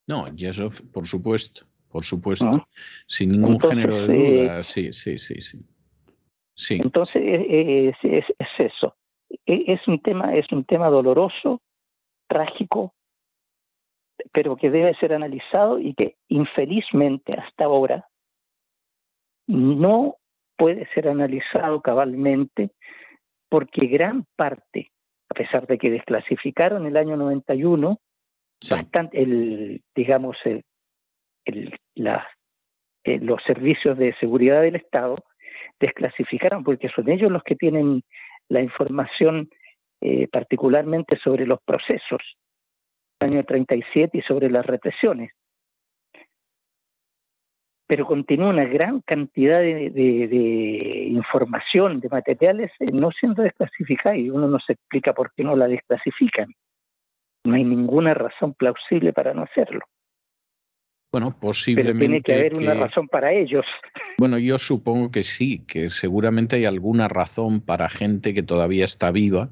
[0.09, 2.67] No, Yerrov, por supuesto, por supuesto,
[3.07, 5.61] sin ningún género de duda, eh, sí, sí, sí, sí.
[6.55, 6.81] sí.
[6.83, 8.97] Entonces es, es, es, eso,
[9.47, 11.63] e, es un tema, es un tema doloroso,
[12.27, 12.95] trágico,
[14.33, 18.09] pero que debe ser analizado y que infelizmente hasta ahora
[19.47, 20.17] no
[20.57, 22.71] puede ser analizado cabalmente
[23.49, 24.91] porque gran parte,
[25.29, 28.01] a pesar de que desclasificaron el año 91,
[28.71, 30.65] bastante, el, digamos, el,
[31.45, 32.27] el, la,
[33.05, 35.17] eh, los servicios de seguridad del Estado
[35.79, 38.03] desclasificaron porque son ellos los que tienen
[38.49, 39.51] la información
[40.01, 42.21] eh, particularmente sobre los procesos
[43.25, 45.33] año 37 y sobre las represiones.
[47.87, 54.49] Pero continúa una gran cantidad de, información, de materiales eh, no siendo desclasificada y uno
[54.49, 56.55] no se explica por qué no la desclasifican.
[57.45, 59.85] No hay ninguna razón plausible para no hacerlo.
[61.13, 62.01] Bueno, posiblemente.
[62.01, 63.65] tiene que haber una razón para ellos.
[64.19, 69.13] Bueno, yo supongo que sí, que seguramente hay alguna razón para gente que todavía está
[69.13, 69.49] viva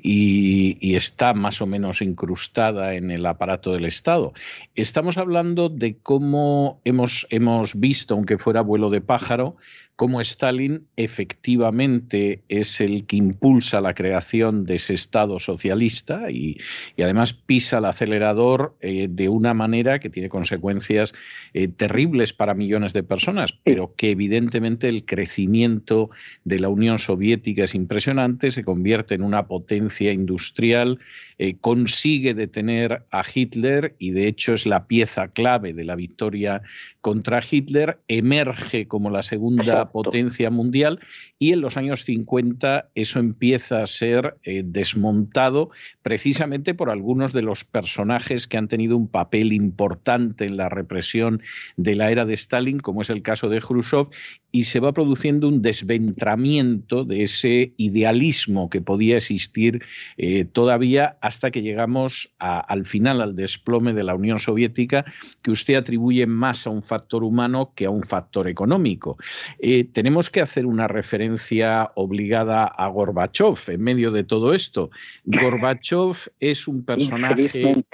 [0.00, 4.32] y, y, está más o menos incrustada en el aparato del Estado.
[4.74, 9.56] Estamos hablando de cómo hemos, hemos visto, aunque fuera vuelo de pájaro,
[9.98, 16.56] cómo Stalin efectivamente es el que impulsa la creación de ese Estado socialista y,
[16.96, 21.14] además pisa el acelerador eh, de una manera que tiene consecuencias
[21.52, 26.10] eh, terribles para millones de personas, pero que evidentemente el crecimiento
[26.44, 30.98] de la Unión Soviética es impresionante, se convierte en una potencia industrial,
[31.38, 36.62] eh, consigue detener a Hitler y de hecho es la pieza clave de la victoria
[37.00, 40.98] contra Hitler, emerge como la segunda potencia mundial
[41.38, 45.70] y en los años 50 eso empieza a ser eh, desmontado
[46.02, 51.40] precisamente por algunos de los personajes que han tenido un papel importante en la represión
[51.76, 54.08] de la era de Stalin, como es el caso de Khrushchev,
[54.50, 59.82] y se va produciendo un desventramiento de ese idealismo que podía existir
[60.16, 65.04] eh, todavía hasta que llegamos al final, al desplome de la Unión Soviética,
[65.42, 69.18] que usted atribuye más a un factor humano que a un factor económico.
[69.58, 74.90] Eh, tenemos que hacer una referencia obligada a Gorbachev en medio de todo esto.
[75.24, 77.84] Gorbachev es un personaje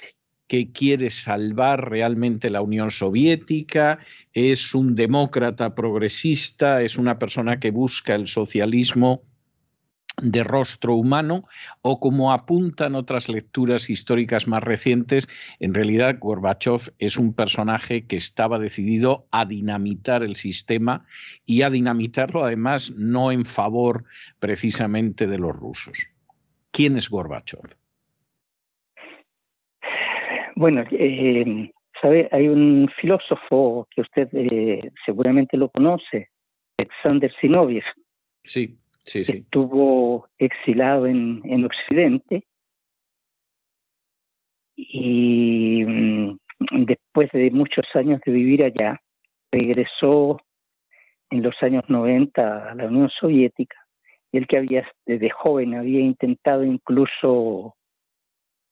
[0.47, 3.99] que quiere salvar realmente la Unión Soviética,
[4.33, 9.23] es un demócrata progresista, es una persona que busca el socialismo
[10.23, 11.45] de rostro humano
[11.83, 15.29] o como apuntan otras lecturas históricas más recientes,
[15.59, 21.05] en realidad Gorbachev es un personaje que estaba decidido a dinamitar el sistema
[21.45, 24.05] y a dinamitarlo además no en favor
[24.39, 26.11] precisamente de los rusos.
[26.71, 27.77] ¿Quién es Gorbachev?
[30.57, 36.29] Bueno, eh, sabe, hay un filósofo que usted eh, seguramente lo conoce,
[36.79, 37.85] Alexander Zinoviev.
[38.45, 39.39] Sí, sí, sí.
[39.39, 42.45] Estuvo exilado en, en Occidente
[44.77, 46.39] y mm,
[46.87, 49.01] después de muchos años de vivir allá,
[49.51, 50.39] regresó
[51.31, 53.77] en los años 90 a la Unión Soviética,
[54.31, 57.77] y el que había desde joven había intentado incluso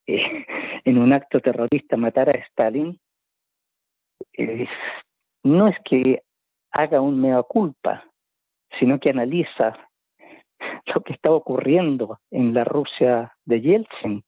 [0.06, 0.44] eh,
[0.84, 2.98] en un acto terrorista matar a Stalin,
[5.44, 6.22] no es que
[6.70, 8.04] haga un mea culpa,
[8.78, 9.76] sino que analiza
[10.94, 14.24] lo que estaba ocurriendo en la Rusia de Yeltsin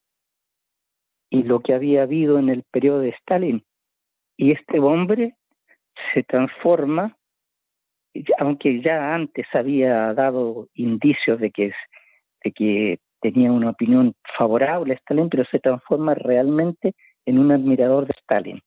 [1.30, 3.64] y lo que había habido en el periodo de Stalin.
[4.36, 5.36] Y este hombre
[6.12, 7.16] se transforma,
[8.38, 15.46] aunque ya antes había dado indicios de que tenía una opinión favorable a Stalin, pero
[15.50, 16.94] se transforma realmente
[17.24, 18.60] en un admirador de Stalin.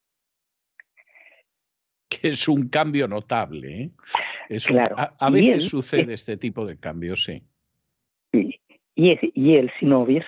[2.10, 3.94] Que es un cambio notable.
[4.50, 4.58] ¿eh?
[4.66, 4.96] claro.
[4.98, 7.44] a, veces sucede este tipo de cambios, sí.
[8.34, 8.60] Y,
[8.96, 10.26] y él, Sinoviev,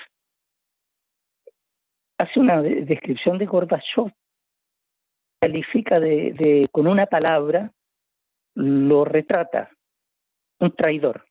[2.20, 4.14] hace una descripción de Gorbachev,
[5.42, 7.72] califica de, con una palabra,
[8.54, 9.72] lo retrata,
[10.60, 11.26] un traidor.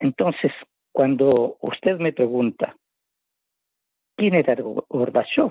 [0.00, 0.52] Entonces,
[0.92, 2.76] cuando usted me pregunta,
[4.16, 4.56] ¿quién era
[4.88, 5.50] Gorbachev?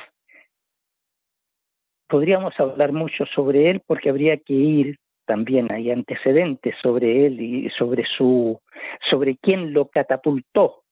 [2.08, 7.70] Podríamos hablar mucho sobre él porque habría que ir también hay antecedentes sobre él y
[7.70, 8.60] sobre su
[9.08, 10.86] sobre quién lo catapultó,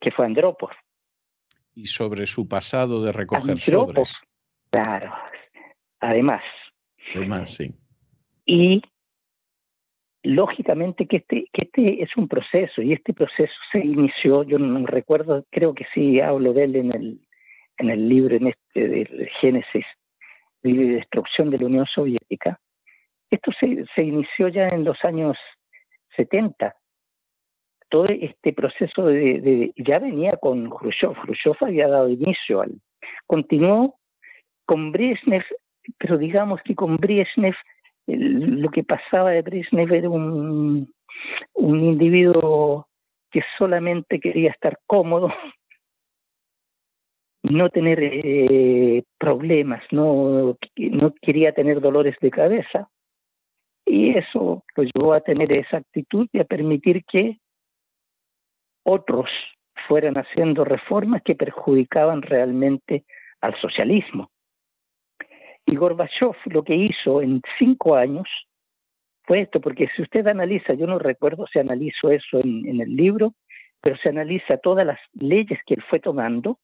[0.00, 0.70] que fue Andropov.
[1.74, 4.16] Y sobre su pasado de recoger sobres.
[4.70, 5.12] Claro.
[5.98, 6.44] Además.
[7.16, 7.74] Además, sí.
[8.44, 8.80] Y
[10.26, 14.86] lógicamente que este, que este es un proceso y este proceso se inició, yo no
[14.86, 17.20] recuerdo, creo que sí hablo de él en el,
[17.78, 19.86] en el libro en este del Génesis,
[20.62, 22.58] de destrucción de la Unión Soviética,
[23.30, 25.36] esto se, inició ya en los años
[26.16, 26.74] 70.
[27.88, 31.14] Todo este proceso de, ya venía con Khrushchev.
[31.22, 32.80] Khrushchev había dado inicio al.
[33.26, 33.98] Continuó
[34.64, 35.44] con Brezhnev,
[35.98, 37.54] pero digamos que con Brezhnev
[38.06, 40.92] lo que pasaba de Brezhnev era un,
[41.54, 42.88] un individuo
[43.30, 45.32] que solamente quería estar cómodo,
[47.42, 52.88] no tener eh, problemas, no, no quería tener dolores de cabeza.
[53.84, 57.38] Y eso lo llevó a tener esa actitud y a permitir que
[58.84, 59.30] otros
[59.86, 63.04] fueran haciendo reformas que perjudicaban realmente
[63.40, 64.30] al socialismo.
[65.66, 68.28] Y Gorbachev lo que hizo en cinco años
[69.24, 73.34] fue esto, porque si usted analiza, yo no recuerdo si analizo eso en, el libro,
[73.80, 76.60] pero se analiza todas las leyes que él fue tomando.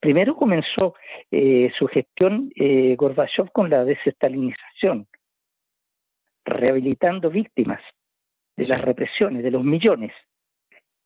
[0.00, 0.96] Primero comenzó
[1.30, 5.06] eh, su gestión eh, Gorbachev con la desestalinización,
[6.44, 7.80] rehabilitando víctimas
[8.56, 10.12] de las represiones, de los millones.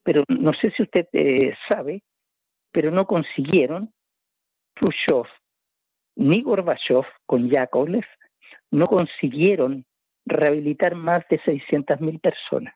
[0.01, 2.01] Pero no sé si usted eh, sabe,
[2.71, 3.93] pero no consiguieron
[4.73, 5.27] Khrushchev
[6.17, 8.05] ni Gorbachev con Yakovlev,
[8.71, 9.85] no consiguieron
[10.25, 12.73] rehabilitar más de 600.000 personas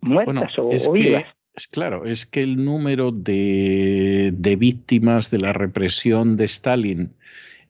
[0.00, 1.24] muertas o, vivas.
[1.54, 7.12] Es claro, es que el número de, de, víctimas de la represión de Stalin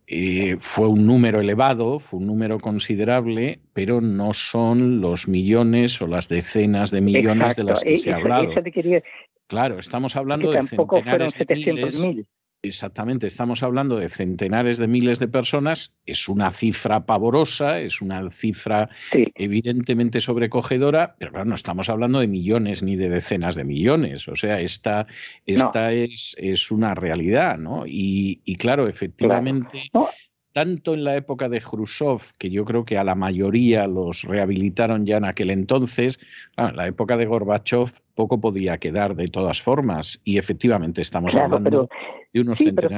[0.07, 6.07] eh, fue un número elevado, fue un número considerable, pero no son los millones o
[6.07, 8.53] las decenas de millones de las que se ha hablado.
[9.47, 12.27] Claro, estamos hablando de centenares de miles.
[12.63, 18.29] Exactamente, estamos hablando de centenares de miles de personas, es una cifra pavorosa, es una
[18.29, 24.29] cifra evidentemente sobrecogedora, pero claro, no estamos hablando de millones ni de decenas de millones,
[24.29, 25.07] o sea, esta,
[25.47, 27.85] esta es, es, una realidad, ¿no?
[27.87, 29.91] Y, claro, efectivamente,
[30.53, 35.07] tanto en la época de Khrushchev, que yo creo que a la mayoría los rehabilitaron
[35.07, 36.19] ya en aquel entonces,
[36.57, 41.89] en la época de Gorbachev poco podía quedar de todas formas, y efectivamente estamos hablando
[42.33, 42.91] de unos sí, pero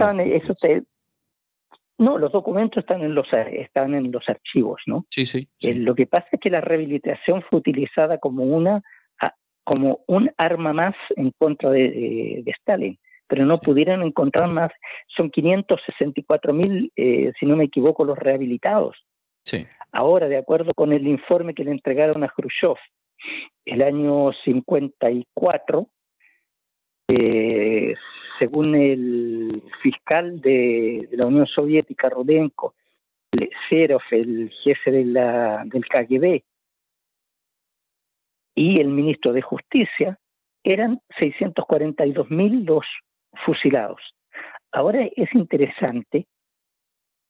[1.99, 5.07] no, los documentos están en los están en los archivos, ¿no?
[5.11, 5.49] Sí, sí.
[5.61, 8.83] Eh, lo que pasa es que la rehabilitación fue utilizada como una
[9.65, 12.99] como un arma más en contra de Stalin
[13.33, 14.71] pero no pudieron encontrar más.
[15.07, 18.95] Son 564 mil, eh, si no me equivoco, los rehabilitados.
[19.43, 19.67] Sí.
[19.91, 22.77] Ahora, de acuerdo con el informe que le entregaron a Khrushchev
[23.65, 25.89] el año 54,
[27.09, 27.95] eh,
[28.39, 32.75] según el fiscal de, la Unión Soviética, Rudenko,
[33.71, 36.43] Serov, el jefe de la, del KGB,
[38.57, 40.19] y el ministro de Justicia,
[40.63, 42.85] eran 642 mil los
[43.45, 44.01] fusilados.
[44.73, 46.27] Ahora es interesante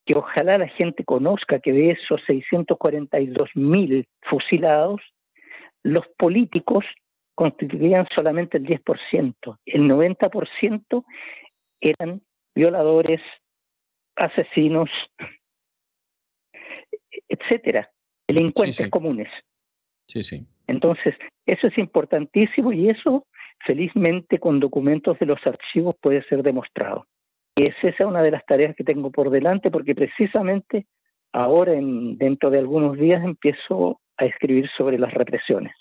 [0.04, 5.00] que ojalá la gente conozca que de esos 642 mil fusilados,
[5.82, 6.84] los políticos
[7.34, 9.58] constituían solamente el 10%.
[9.64, 11.04] El 90%
[11.80, 12.22] eran
[12.54, 13.20] violadores,
[14.16, 14.90] asesinos,
[17.28, 17.90] etcétera,
[18.28, 19.28] delincuentes comunes.
[20.06, 20.46] Sí, sí.
[20.66, 21.14] Entonces,
[21.46, 23.26] eso es importantísimo y eso,
[23.66, 27.06] felizmente, con documentos de los archivos puede ser demostrado.
[27.54, 30.86] Y es esa una de las tareas que tengo por delante, porque precisamente
[31.32, 35.74] ahora, en, dentro de algunos días, empiezo a escribir sobre las represiones.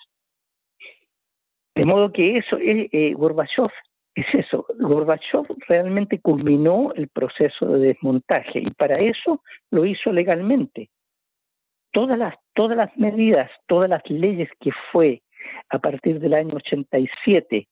[1.75, 3.71] De modo que eso, eh, eh, Gorbachev
[4.15, 4.65] es eso.
[4.79, 10.89] Gorbachev realmente culminó el proceso de desmontaje y para eso lo hizo legalmente.
[11.93, 15.21] Todas las medidas, todas las leyes que fue
[15.69, 17.67] a partir del año 87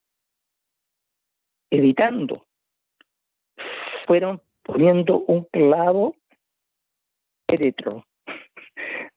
[1.71, 2.45] editando,
[4.05, 6.15] fueron poniendo un clavo
[7.47, 8.05] dentro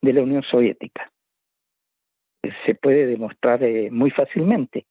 [0.01, 1.11] de la Unión Soviética.
[2.65, 4.85] Se puede demostrar eh, muy fácilmente.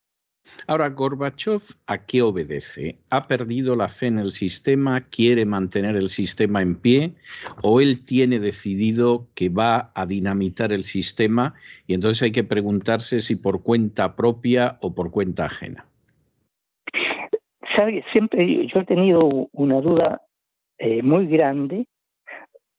[0.67, 2.97] Ahora, Gorbachev, ¿a qué obedece?
[3.09, 5.01] ¿Ha perdido la fe en el sistema?
[5.01, 7.13] ¿Quiere mantener el sistema en pie?
[7.61, 11.53] ¿O él tiene decidido que va a dinamitar el sistema?
[11.87, 15.85] Y entonces hay que preguntarse si por cuenta propia o por cuenta ajena.
[18.11, 20.21] Siempre yo he tenido una duda
[20.77, 21.87] eh, muy grande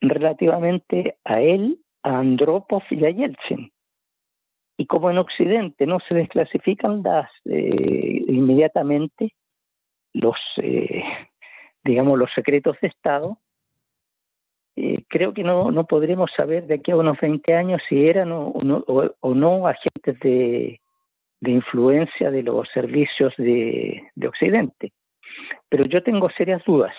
[0.00, 3.73] relativamente a él, a Andropov y a Yeltsin.
[4.76, 9.34] Y como en Occidente no se desclasifican las eh, inmediatamente
[10.12, 11.02] los, eh,
[11.84, 13.38] digamos, los secretos de Estado,
[14.76, 18.32] eh, creo que no, no podremos saber de aquí a unos 20 años si eran
[18.32, 20.80] o, no, agentes de,
[21.40, 24.92] de, influencia de los servicios de, de Occidente.
[25.68, 26.94] Pero yo tengo serias dudas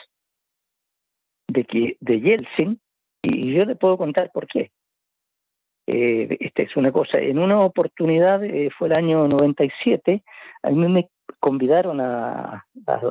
[1.48, 2.80] de que de Yeltsin,
[3.22, 4.72] y yo le puedo contar por qué.
[5.88, 7.20] Eh, esta es una cosa.
[7.20, 10.24] En una oportunidad, eh, fue el año 97,
[10.64, 11.10] a mí me
[11.40, 12.66] convidaron a,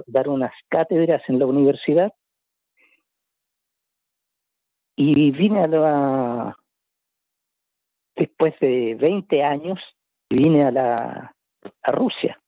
[0.07, 2.13] dar unas cátedras en la universidad
[4.97, 6.57] y vine a la.
[8.17, 9.81] Después de 20 años,
[10.31, 11.35] vine a, la,
[11.83, 12.41] a Rusia.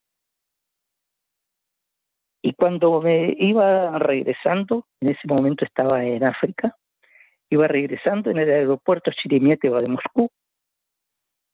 [2.40, 6.76] Y cuando me iba regresando, en ese momento estaba en África,
[7.50, 10.30] iba regresando en el aeropuerto Chirimieteva de Moscú,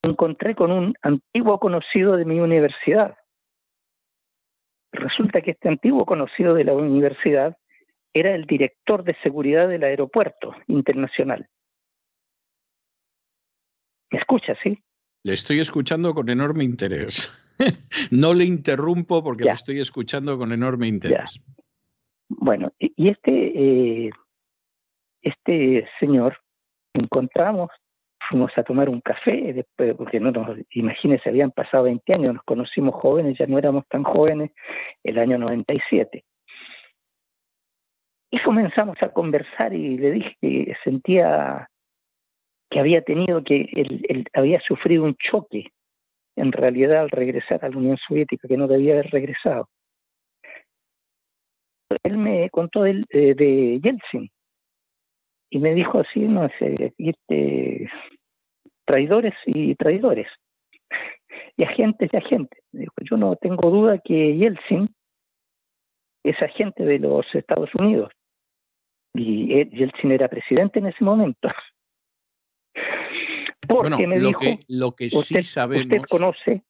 [0.03, 3.16] me encontré con un antiguo conocido de mi universidad.
[4.93, 7.57] Resulta que este antiguo conocido de la universidad
[8.12, 11.49] era el director de seguridad del aeropuerto internacional.
[14.11, 14.78] ¿Me escucha, sí?
[15.22, 17.30] Le estoy escuchando con enorme interés.
[18.11, 21.40] no le interrumpo porque le estoy escuchando con enorme interés.
[22.28, 23.30] Bueno, y este
[24.07, 24.11] eh,
[25.22, 26.38] este señor
[26.94, 27.70] encontramos,
[28.28, 29.64] fuimos a tomar un café,
[29.96, 34.04] porque no nos, imagínense, habían pasado 20 años, nos conocimos jóvenes, ya no éramos tan
[34.04, 34.50] jóvenes,
[35.02, 36.24] el año 97.
[38.30, 41.68] Y comenzamos a conversar y le dije que sentía
[42.70, 43.68] que había tenido que,
[44.32, 45.66] había sufrido un choque
[46.36, 49.68] en realidad al regresar a la Unión Soviética, que no debía haber regresado.
[52.02, 54.30] Él me contó de, de Yeltsin,
[55.53, 57.90] y me dijo así, no sé, este,
[58.86, 60.26] traidores y traidores,
[61.59, 62.64] y agentes y agentes.
[62.72, 64.88] Dijo, yo no tengo duda que Yeltsin
[66.24, 68.11] es agente de los Estados Unidos,
[69.14, 71.50] y Yeltsin era presidente en ese momento.
[73.68, 76.62] Porque me lo dijo, que, lo que sí sabemos, usted conoce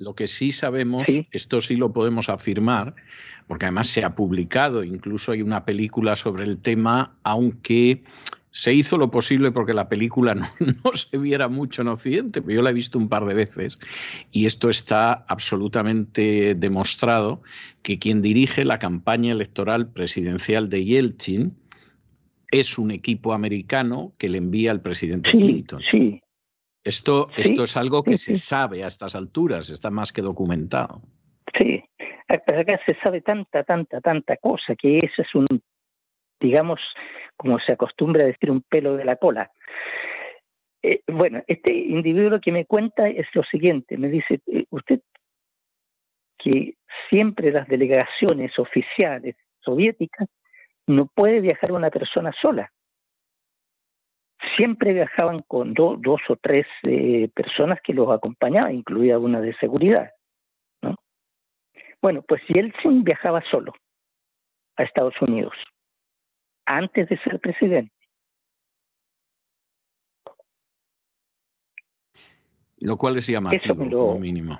[0.00, 2.94] lo que sí sabemos, esto sí lo podemos afirmar,
[3.46, 8.02] porque además se ha publicado, incluso hay una película sobre el tema, aunque
[8.50, 12.62] se hizo lo posible porque la película no, se viera mucho en Occidente, pero yo
[12.62, 13.78] la he visto un par de veces
[14.32, 17.42] y esto está absolutamente demostrado
[17.82, 21.54] que quien dirige la campaña electoral presidencial de Yeltsin
[22.50, 25.82] es un equipo americano que le envía al presidente Clinton.
[25.90, 26.20] Sí,
[26.84, 31.02] esto, esto es algo que se sabe a estas alturas, está más que documentado.
[31.58, 31.82] Sí,
[32.28, 35.46] acá se sabe tanta, tanta, tanta cosa que ese es un,
[36.40, 36.80] digamos,
[37.36, 39.50] como se acostumbra a decir, un pelo de la cola.
[40.82, 45.00] Eh, bueno, este individuo que me cuenta es lo siguiente, me dice, eh, usted
[46.38, 46.76] que
[47.10, 50.28] siempre las delegaciones oficiales soviéticas
[50.86, 52.72] no puede viajar una persona sola
[54.56, 60.10] siempre viajaban con dos o tres eh, personas que los acompañaban, incluida una de seguridad.
[60.82, 60.96] ¿no?
[62.00, 63.72] Bueno, pues Yeltsin viajaba solo
[64.76, 65.52] a Estados Unidos,
[66.66, 67.92] antes de ser presidente.
[72.78, 74.58] Lo cual es llamativo, como mínimo.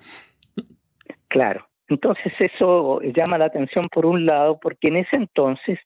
[1.29, 1.67] Claro.
[1.89, 5.79] Entonces eso llama la atención por un lado, porque en ese entonces,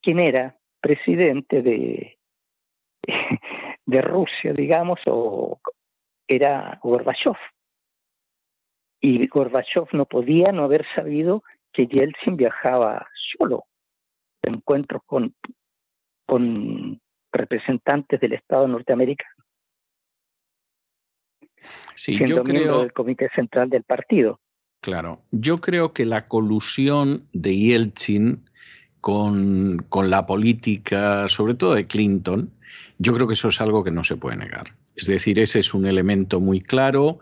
[0.00, 2.18] quien era presidente de,
[3.86, 5.60] de Rusia, digamos, o
[6.26, 7.36] era Gorbachev.
[9.00, 11.42] Y Gorbachev no podía no haber sabido
[11.72, 13.64] que Yeltsin viajaba solo
[14.42, 15.34] de encuentros con,
[16.26, 17.00] con
[17.32, 19.30] representantes del Estado norteamericano.
[21.94, 24.40] Sí, yo creo del Comité Central del Partido.
[24.80, 28.50] Claro, yo creo que la colusión de Yeltsin
[29.04, 32.50] con, con, la política, sobre todo de Clinton,
[32.96, 34.76] yo creo que eso es algo que no se puede negar.
[34.96, 37.18] Es decir, ese es un elemento muy claro.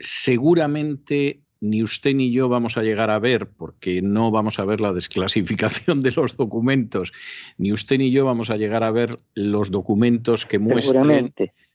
[0.00, 4.80] Seguramente ni usted ni yo vamos a llegar a ver, porque no vamos a ver
[4.80, 7.12] la desclasificación de los documentos,
[7.56, 11.32] ni usted ni yo vamos a llegar a ver los documentos que muestren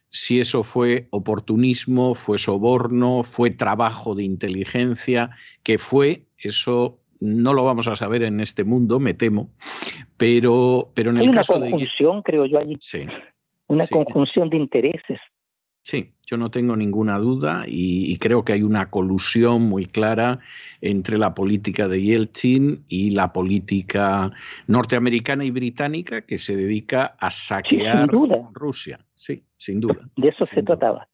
[0.09, 5.29] si eso fue oportunismo, fue soborno, fue trabajo de inteligencia,
[5.63, 9.49] que fue, eso no lo vamos a saber en este mundo, me temo,
[10.17, 11.59] pero, pero en el caso de...
[11.59, 12.75] Una conjunción, creo yo, allí.
[12.79, 13.05] Sí.
[13.67, 15.19] Una conjunción de intereses.
[15.87, 20.39] Sí, yo no tengo ninguna duda y, creo que hay una colusión muy clara
[20.81, 24.33] entre la política de Yeltsin y la política
[24.67, 28.09] norteamericana y británica que se dedica a saquear
[28.51, 28.99] Rusia.
[29.15, 30.09] Sí, sin duda.
[30.17, 31.07] De eso se trataba.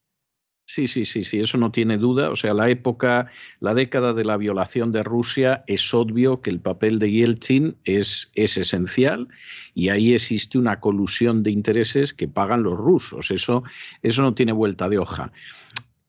[0.66, 2.30] Sí, sí, sí, sí, eso no tiene duda.
[2.30, 6.60] O sea, la época, la década de la violación de Rusia, es obvio que el
[6.60, 9.28] papel de Yeltsin es, es esencial
[9.74, 13.30] y ahí existe una colusión de intereses que pagan los rusos.
[13.30, 13.62] Eso,
[14.02, 15.32] eso no tiene vuelta de hoja.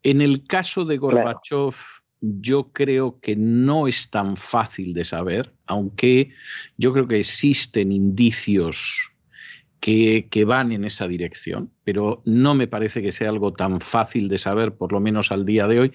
[0.04, 1.76] En el caso de Gorbachev,
[2.22, 6.32] yo creo que no es tan fácil de saber, aunque
[6.78, 9.12] yo creo que existen indicios
[9.86, 14.40] que, van en esa dirección, pero no me parece que sea algo tan fácil de
[14.40, 15.92] saber, por lo menos al día de hoy.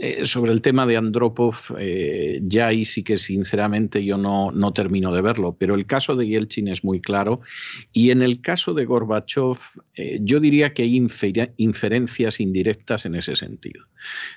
[0.00, 4.72] Eh, sobre el tema de Andropov, eh, ya ahí sí que sinceramente yo no, no,
[4.72, 7.40] termino de verlo, pero el caso de Yeltsin es muy claro
[7.92, 9.58] y en el caso de Gorbachev
[9.94, 11.04] eh, yo diría que hay
[11.56, 13.86] inferencias indirectas en ese sentido.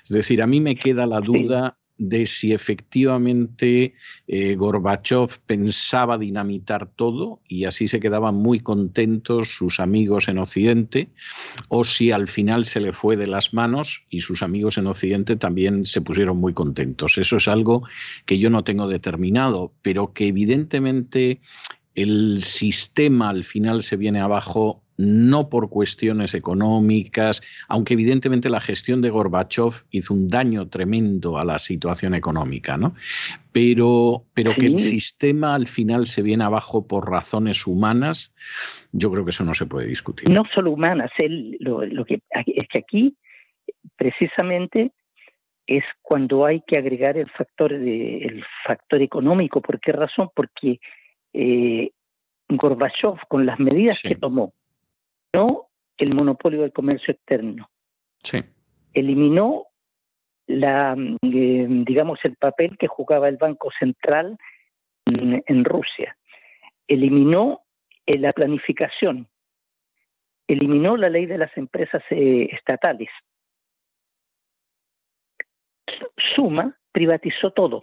[0.04, 3.94] Es decir, a mí me queda la duda de si efectivamente
[4.26, 11.10] eh, Gorbachev pensaba dinamitar todo y así se quedaban muy contentos sus amigos en Occidente,
[11.68, 15.36] o si al final se le fue de las manos y sus amigos en Occidente
[15.36, 17.18] también se pusieron muy contentos.
[17.18, 17.86] Eso es algo
[18.26, 21.40] que yo no tengo determinado, pero que evidentemente
[21.94, 29.02] el sistema al final se viene abajo no por cuestiones económicas, aunque evidentemente la gestión
[29.02, 32.94] de Gorbachev hizo un daño tremendo a la situación económica, ¿no?
[33.52, 38.32] Pero, pero que el sistema al final se viene abajo por razones humanas,
[38.92, 40.30] yo creo que eso no se puede discutir.
[40.30, 41.10] No solo humanas,
[41.60, 43.16] lo, que es que aquí
[43.96, 44.92] precisamente
[45.66, 49.60] es cuando hay que agregar el factor de, el factor económico.
[49.60, 50.30] ¿Por qué razón?
[50.34, 50.80] Porque
[51.32, 51.90] eh,
[52.48, 54.54] Gorbachev, con las medidas que tomó,
[55.32, 55.68] eliminó
[55.98, 57.70] el monopolio del comercio externo.
[58.22, 58.42] Sí.
[58.92, 59.66] Eliminó
[60.46, 64.36] la, eh, digamos, el papel que jugaba el Banco Central
[65.06, 66.16] en, Rusia.
[66.86, 67.62] Eliminó
[68.06, 69.28] eh, la planificación.
[70.46, 73.08] Eliminó la ley de las empresas eh, estatales.
[76.34, 77.80] Suma privatizó todo.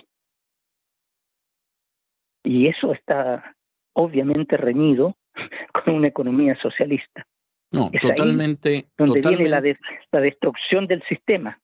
[2.43, 3.55] Y eso está
[3.93, 5.17] obviamente reñido
[5.73, 7.25] con una economía socialista.
[7.71, 8.87] No, totalmente.
[8.97, 9.61] donde viene la,
[10.11, 11.59] la destrucción del sistema.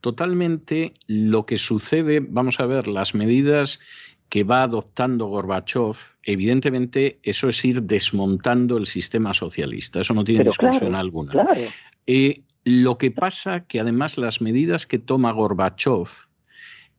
[0.00, 3.80] Totalmente lo que sucede, vamos a ver, las medidas
[4.28, 10.44] que va adoptando Gorbachev, evidentemente eso es ir desmontando el sistema socialista, eso no tiene
[10.44, 11.32] discusión alguna.
[11.32, 11.60] Claro.
[12.06, 16.08] Eh, lo que pasa que además las medidas que toma Gorbachev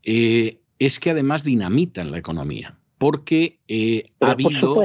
[0.04, 4.84] eh, es que además dinamitan la economía, porque eh, ha habido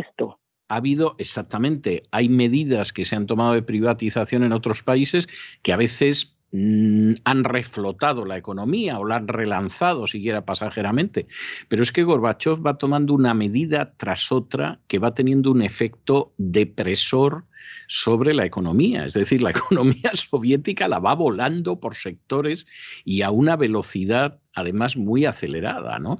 [0.71, 5.29] ha habido exactamente, hay medidas que se han tomado de privatización en otros países
[5.63, 11.27] que a veces mm, han reflotado la economía o la han relanzado siquiera pasajeramente.
[11.69, 16.35] Pero es que Gorbachev va tomando una medida tras otra que va teniendo un efecto
[16.39, 17.47] depresor
[17.89, 19.05] sobre la economía.
[19.05, 22.69] Es decir, la economía soviética la va volando por sectores
[23.05, 25.99] y a una velocidad además muy acelerada.
[25.99, 26.19] ¿no?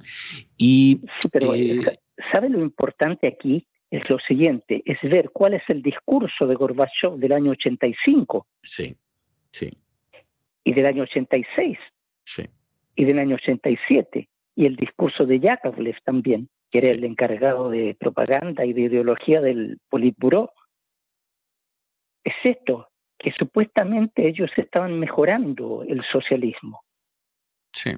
[0.57, 0.99] Y,
[1.31, 1.99] pero, eh,
[2.33, 3.65] ¿sabe lo importante aquí?
[3.91, 8.47] Es lo siguiente, es ver cuál es el discurso de Gorbachev del año 85.
[8.63, 8.95] Sí,
[9.51, 9.69] sí.
[10.63, 11.77] Y del año 86.
[12.23, 12.43] Sí.
[12.95, 14.29] Y del año 87.
[14.55, 19.41] Y el discurso de Yakovlev también, que era el encargado de propaganda y de ideología
[19.41, 20.53] del Politburo.
[22.23, 22.87] Es esto,
[23.17, 26.81] que supuestamente ellos estaban mejorando el socialismo.
[27.73, 27.91] Sí.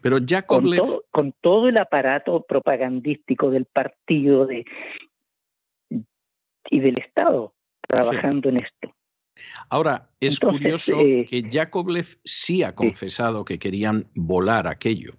[0.00, 0.80] Pero Yakovlev...
[0.80, 4.64] Con todo, con todo el aparato propagandístico del partido, de,
[6.76, 7.54] y del Estado
[7.88, 8.94] trabajando en esto.
[9.70, 15.12] Ahora, es curioso eh, que Yakovlev sí ha confesado que querían volar aquello.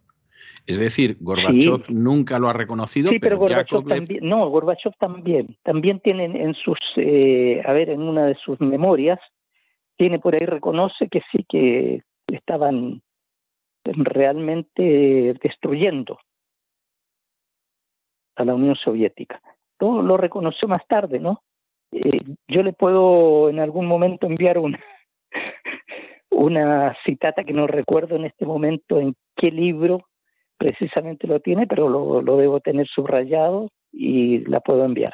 [0.66, 6.00] Es decir, Gorbachev nunca lo ha reconocido, sí, pero, Gorbachev también, no, Gorbachev también, también
[6.02, 9.20] tiene en sus, eh, a ver, en una de sus memorias,
[9.96, 13.02] tiene por ahí reconoce que sí que estaban
[13.86, 16.20] realmente destruyendo
[18.36, 19.42] a la Unión Soviética.
[19.78, 21.44] Todo lo reconoció más tarde, ¿no?
[21.92, 24.80] Eh, yo le puedo en algún momento enviar una,
[26.32, 30.08] una citata que no recuerdo en este momento en qué libro
[30.58, 35.14] precisamente lo tiene, pero lo, lo debo tener subrayado y la puedo enviar.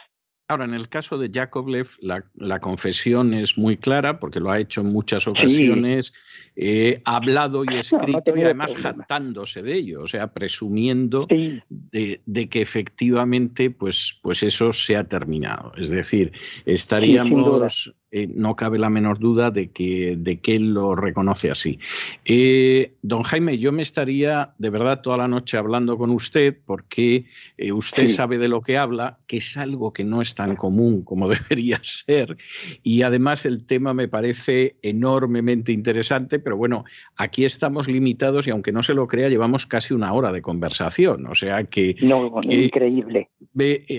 [0.49, 4.81] Ahora, en el caso de Yakovlev, la, confesión es muy clara porque lo ha hecho
[4.81, 6.13] en muchas ocasiones,
[6.55, 12.61] eh, ha hablado y escrito y además jactándose de ello, o sea, presumiendo de, que
[12.61, 15.71] efectivamente pues, pues eso se ha terminado.
[15.77, 16.33] Es decir,
[16.65, 21.79] estaríamos eh, no cabe la menor duda de que, de que él lo reconoce así.
[22.25, 27.25] Eh, don Jaime, yo me estaría de verdad toda la noche hablando con usted porque
[27.57, 31.01] eh, usted sabe de lo que habla, que es algo que no es tan común
[31.01, 32.37] como debería ser.
[32.83, 36.85] Y además el tema me parece enormemente interesante, pero bueno,
[37.15, 41.25] aquí estamos limitados y aunque no se lo crea, llevamos casi una hora de conversación.
[41.25, 41.95] O sea que...
[42.03, 43.31] No, increíble.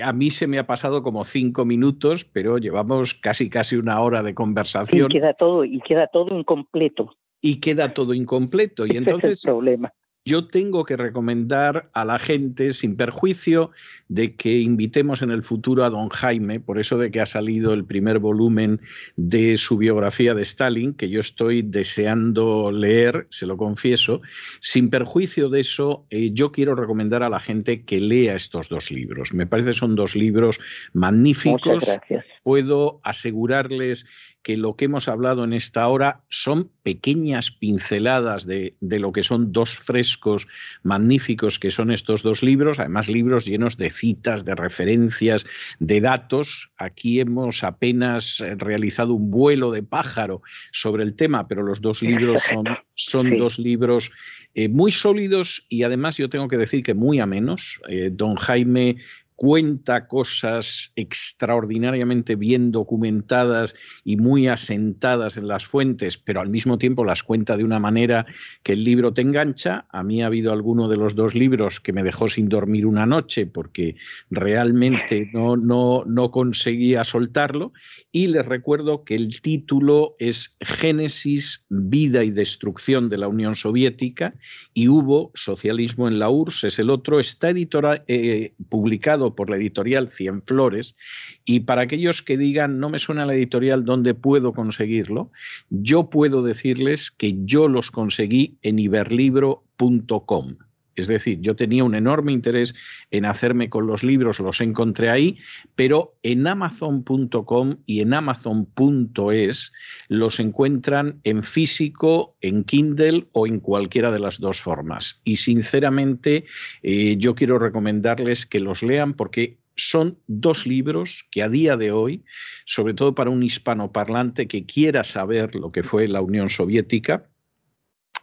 [0.05, 4.04] a mí se me ha pasado como cinco minutos, pero llevamos casi casi una hora
[4.05, 5.11] hora de conversación.
[5.11, 7.11] Y queda todo, y queda todo incompleto.
[7.41, 8.87] Y queda todo incompleto.
[8.87, 9.93] y entonces, es el problema
[10.25, 13.70] yo tengo que recomendar a la gente, sin perjuicio
[14.09, 17.75] de que invitemos en el futuro a don Jaime, por eso de que ha salido
[17.75, 18.81] el primer volumen
[19.16, 24.22] de su biografía de Stalin, que yo estoy deseando leer, se lo confieso,
[24.61, 28.91] sin perjuicio de eso, eh, yo quiero recomendar a la gente que lea estos dos
[28.91, 29.35] libros.
[29.35, 30.59] Me parece que son dos libros
[30.95, 31.75] magníficos.
[31.75, 32.25] Muchas gracias.
[32.43, 34.07] Puedo asegurarles
[34.45, 39.53] que lo que hemos hablado en esta hora son pequeñas pinceladas de, lo que son
[39.53, 40.47] dos frescos
[40.83, 45.47] magníficos que son estos dos libros, además libros llenos de citas, de referencias,
[45.79, 46.71] de datos.
[46.77, 50.43] Aquí hemos apenas realizado un vuelo de pájaro
[50.73, 54.13] sobre el tema, pero los dos libros son, son dos libros
[54.55, 57.81] eh, muy sólidos y además yo tengo que decir que muy amenos.
[57.89, 58.99] Eh, don Jaime
[59.37, 63.74] cuenta cosas extraordinariamente bien documentadas
[64.05, 68.26] y muy asentadas en las fuentes, pero al mismo tiempo las cuenta de una manera
[68.62, 69.87] que el libro te engancha.
[69.91, 73.07] A mí ha habido alguno de los dos libros que me dejó sin dormir una
[73.07, 73.97] noche porque
[74.30, 77.72] realmente no, no, no conseguía soltarlo.
[78.12, 84.35] Y les recuerdo que el título es Génesis, vida y destrucción de la Unión Soviética
[84.72, 89.57] y hubo socialismo en la URSS, es el otro, está editora, eh, publicado por la
[89.57, 90.97] editorial Cienflores.
[91.45, 95.31] Y para aquellos que digan, no me suena la editorial, ¿dónde puedo conseguirlo?
[95.70, 100.57] Yo puedo decirles que yo los conseguí en iberlibro.com.
[100.97, 102.75] Es decir, yo tenía un enorme interés
[103.11, 105.39] en hacerme con los libros, los encontré ahí,
[105.75, 109.73] pero en amazon.com y en amazon.es
[110.09, 115.21] los encuentran en físico, en Kindle o en cualquiera de las dos formas.
[115.25, 116.45] Y sinceramente,
[116.83, 121.91] eh, yo quiero recomendarles que los lean porque son dos libros que a día de
[121.91, 122.25] hoy,
[122.65, 127.29] sobre todo para un hispanoparlante que quiera saber lo que fue la Unión Soviética,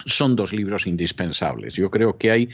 [0.05, 1.75] son dos libros indispensables.
[1.75, 2.49] Yo creo que hay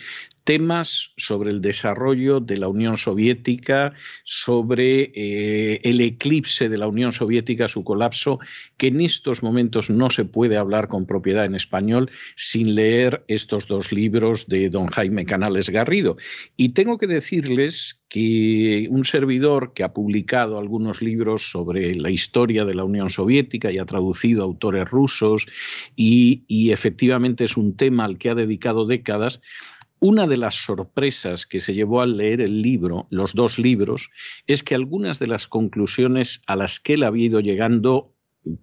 [0.48, 3.94] temas sobre el desarrollo de la Unión Soviética,
[4.24, 8.40] sobre eh, el eclipse de la Unión Soviética, su colapso,
[8.78, 13.68] que en estos momentos no se puede hablar con propiedad en español sin leer estos
[13.68, 16.16] dos libros de don Jaime Canales Garrido.
[16.56, 22.64] Y tengo que decirles que un servidor que ha publicado algunos libros sobre la historia
[22.64, 25.46] de la Unión Soviética y ha traducido autores rusos
[25.98, 29.42] y, y efectivamente es un tema al que ha dedicado décadas,
[30.00, 34.10] una de las sorpresas que se llevó al leer el libro, los dos libros,
[34.46, 38.14] es que algunas de las conclusiones a las que él había ido llegando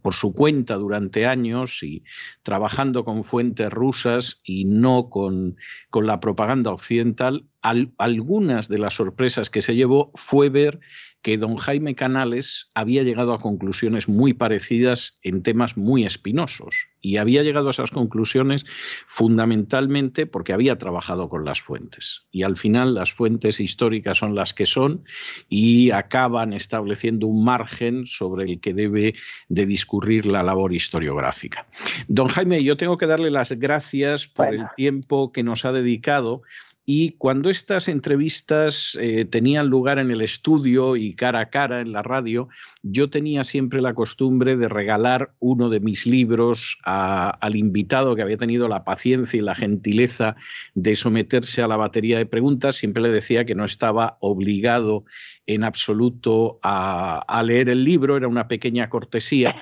[0.03, 2.05] por su cuenta durante años y
[2.43, 5.57] trabajando con fuentes rusas y no con,
[5.91, 10.81] con la propaganda occidental, algunas de las sorpresas que se llevó fue ver
[11.25, 16.89] que don Jaime Canales había llegado a conclusiones muy parecidas en temas muy espinosos.
[17.01, 18.67] Y había llegado a esas conclusiones
[19.07, 22.25] fundamentalmente porque había trabajado con las fuentes.
[22.31, 25.03] Y al final las fuentes históricas son las que son
[25.49, 29.15] y acaban estableciendo un margen sobre el que debe
[29.49, 31.67] de discurrir la labor historiográfica.
[32.07, 36.43] Don Jaime, yo tengo que darle las gracias por el tiempo que nos ha dedicado
[36.87, 41.93] y cuando estas entrevistas eh, tenían lugar en el estudio y cara a cara en
[41.93, 42.49] la radio,
[42.83, 48.37] yo tenía siempre la costumbre de regalar uno de mis libros al invitado que había
[48.37, 50.37] tenido la paciencia y la gentileza
[50.75, 52.77] de someterse a la batería de preguntas.
[52.77, 55.05] Siempre le decía que no estaba obligado
[55.47, 59.55] en absoluto a leer el libro, era una pequeña cortesía,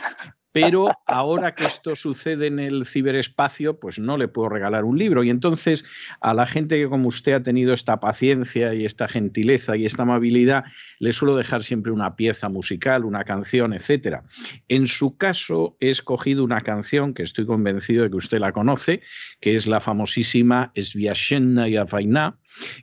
[0.53, 5.24] pero ahora que esto sucede en el ciberespacio, pues no le puedo regalar un libro.
[5.24, 5.84] Y entonces
[6.20, 10.03] a la gente que como usted ha tenido esta paciencia y esta gentileza y esta
[10.03, 10.64] amabilidad,
[10.98, 14.24] le suelo dejar siempre una pieza musical, una canción, etcétera.
[14.68, 19.00] En su caso he escogido una canción que estoy convencido de que usted la conoce,
[19.40, 22.38] que es la famosísima Sviashenna y Avaina,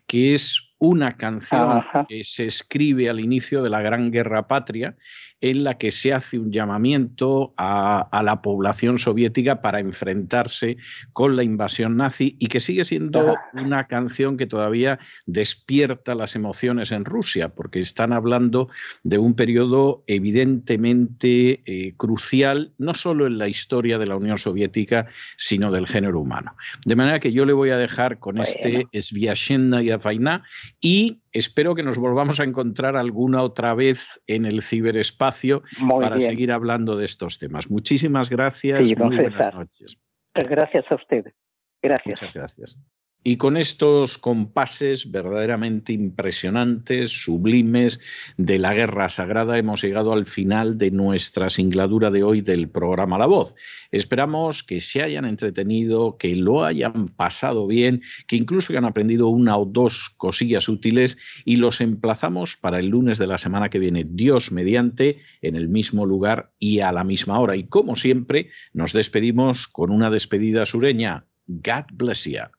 [0.07, 4.95] que es una canción que se escribe al inicio de la Gran Guerra Patria
[5.41, 10.77] en la que se hace un llamamiento a, la población soviética para enfrentarse
[11.13, 16.91] con la invasión nazi y que sigue siendo una canción que todavía despierta las emociones
[16.91, 18.69] en Rusia, porque están hablando
[19.03, 25.07] de un periodo evidentemente eh, crucial, no solo en la historia de la Unión Soviética,
[25.37, 26.55] sino del género humano.
[26.85, 30.43] De manera que yo le voy a dejar con este Sviashenna y Avaina
[30.81, 35.63] y espero que nos volvamos a encontrar alguna otra vez en el ciberespacio
[35.99, 37.69] para seguir hablando de estos temas.
[37.69, 38.97] Muchísimas gracias.
[38.97, 39.97] muy buenas noches.
[40.33, 41.33] Gracias a usted.
[41.81, 42.21] Gracias.
[42.21, 42.79] Muchas gracias.
[43.21, 47.99] Y con estos compases verdaderamente impresionantes, sublimes
[48.37, 53.17] de la guerra sagrada, hemos llegado al final de nuestra singladura de hoy del programa
[53.17, 53.55] La Voz.
[53.91, 59.57] Esperamos que se hayan entretenido, que lo hayan pasado bien, que incluso hayan aprendido una
[59.57, 64.07] o dos cosillas útiles y los emplazamos para el lunes de la semana que viene,
[64.09, 67.57] Dios mediante, en el mismo lugar y a la misma hora.
[67.57, 71.25] Y como siempre, nos despedimos con una despedida sureña.
[71.47, 72.58] God bless you.